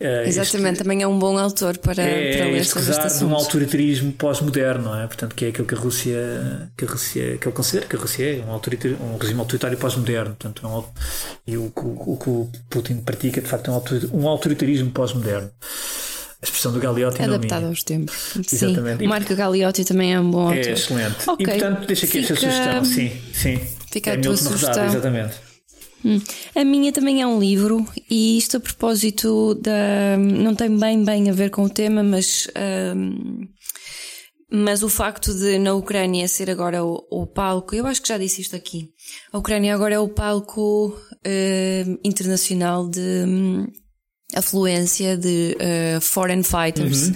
[0.00, 3.00] Eh, este- Exatamente, também é um bom autor para, para é ler este sobre este
[3.02, 3.34] czar de um assunto.
[3.36, 5.06] autoritarismo pós-moderno, não é?
[5.06, 7.98] Portanto, que é aquilo que a Rússia, que a Rússia, que ele considera que a
[7.98, 10.34] Rússia é um, autoritar, um regime autoritário pós-moderno.
[10.38, 10.84] Portanto, é um,
[11.46, 14.90] e o, o- o que o Putin pratica, de facto, é um autor- um autoritarismo
[14.90, 15.50] pós-moderno.
[16.42, 17.66] A expressão do Galeotti minha.
[17.68, 18.32] aos tempos.
[18.50, 18.98] Exatamente.
[19.00, 20.56] Sim, o Marco Galeotti também é um bom autor.
[20.56, 21.16] É excelente.
[21.28, 21.44] Ok.
[21.46, 22.84] E portanto, deixa aqui esta Fica- sugestão.
[22.86, 23.60] Sim, sim.
[23.92, 25.30] Fica é a tua última rodada, sugestão.
[26.04, 26.24] Exatamente.
[26.54, 30.16] A minha também é um livro, e isto a propósito da.
[30.18, 32.48] Não tem bem, bem a ver com o tema, mas.
[32.54, 33.48] ahm,
[34.52, 38.18] mas o facto de na Ucrânia ser agora o, o palco, eu acho que já
[38.18, 38.90] disse isto aqui.
[39.32, 40.92] A Ucrânia agora é o palco
[41.24, 43.66] ahm, internacional de hum,
[44.34, 47.12] afluência de ah, foreign fighters,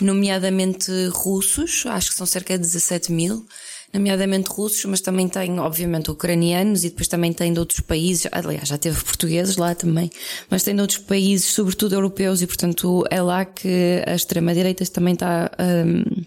[0.00, 3.44] nomeadamente russos, acho que são cerca de 17 mil,
[3.92, 8.26] nomeadamente russos, mas também tem, obviamente, ucranianos e depois também tem de outros países.
[8.32, 10.10] Aliás, já teve portugueses lá também,
[10.50, 15.14] mas tem de outros países, sobretudo europeus, e portanto é lá que a extrema-direita também
[15.14, 15.50] está.
[15.58, 16.24] Um,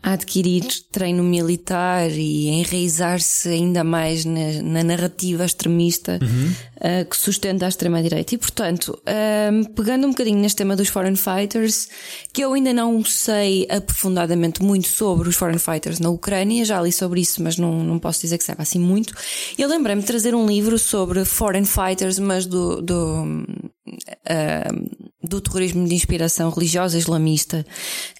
[0.00, 6.52] a adquirir treino militar e enraizar-se ainda mais na, na narrativa extremista uhum.
[6.76, 8.34] uh, que sustenta a extrema-direita.
[8.34, 11.88] E, portanto, uh, pegando um bocadinho neste tema dos foreign fighters,
[12.32, 16.92] que eu ainda não sei aprofundadamente muito sobre os foreign fighters na Ucrânia, já li
[16.92, 19.12] sobre isso, mas não, não posso dizer que saiba assim muito.
[19.58, 23.44] Eu lembrei-me de trazer um livro sobre foreign fighters, mas do, do,
[23.88, 27.64] uh, do terrorismo de inspiração religiosa islamista,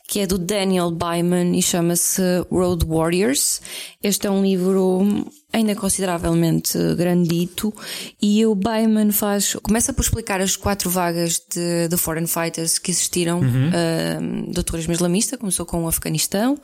[0.09, 3.61] que é do Daniel Byman e chama-se Road Warriors.
[4.03, 7.75] Este é um livro ainda consideravelmente grandito
[8.21, 12.91] e o Byman faz começa por explicar as quatro vagas de, de foreign fighters que
[12.91, 13.71] existiram uhum.
[13.71, 16.61] uh, do terrorismo islamista começou com o Afeganistão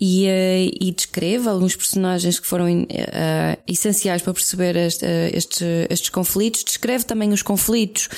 [0.00, 2.86] e, uh, e descreve alguns personagens que foram uh,
[3.68, 8.08] essenciais para perceber este, estes, estes conflitos descreve também os conflitos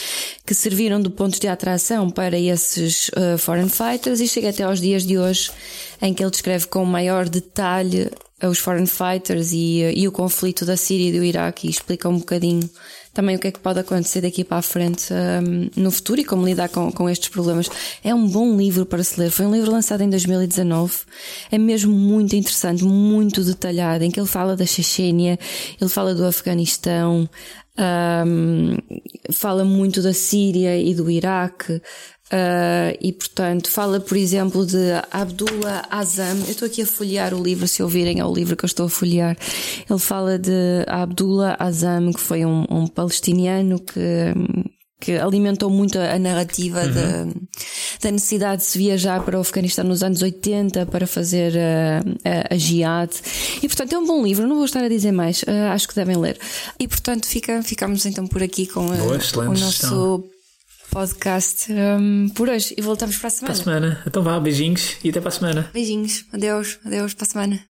[0.46, 5.06] que serviram de pontos de atração para esses foreign fighters e chega até aos dias
[5.06, 5.50] de hoje
[6.00, 8.10] em que ele descreve com maior detalhe
[8.48, 12.18] os foreign fighters e, e o conflito da Síria e do Iraque e explica um
[12.18, 12.68] bocadinho
[13.12, 16.24] também o que é que pode acontecer daqui para a frente um, no futuro e
[16.24, 17.68] como lidar com, com estes problemas.
[18.04, 19.30] É um bom livro para se ler.
[19.30, 20.94] Foi um livro lançado em 2019.
[21.50, 25.38] É mesmo muito interessante, muito detalhado, em que ele fala da Chechênia,
[25.80, 27.28] ele fala do Afeganistão,
[27.78, 28.76] um,
[29.32, 31.82] fala muito da Síria e do Iraque.
[32.32, 36.38] Uh, e portanto, fala, por exemplo, de Abdullah Azam.
[36.46, 38.86] Eu estou aqui a folhear o livro, se ouvirem, é o livro que eu estou
[38.86, 39.36] a folhear.
[39.88, 44.32] Ele fala de Abdullah Azam, que foi um, um palestiniano que,
[45.00, 46.92] que alimentou muito a narrativa uhum.
[46.92, 47.24] da,
[48.00, 51.98] da, necessidade de se viajar para o Afeganistão nos anos 80 para fazer a,
[52.52, 53.10] a, a jihad.
[53.60, 55.96] E portanto é um bom livro, não vou estar a dizer mais, uh, acho que
[55.96, 56.38] devem ler.
[56.78, 58.94] E portanto fica, ficamos então por aqui com, a,
[59.48, 60.30] o nosso
[60.90, 63.54] podcast um, por hoje e voltamos para a semana.
[63.54, 64.02] Para a semana.
[64.06, 65.70] Então vá, beijinhos e até para a semana.
[65.72, 67.60] Beijinhos, adeus, adeus para a semana.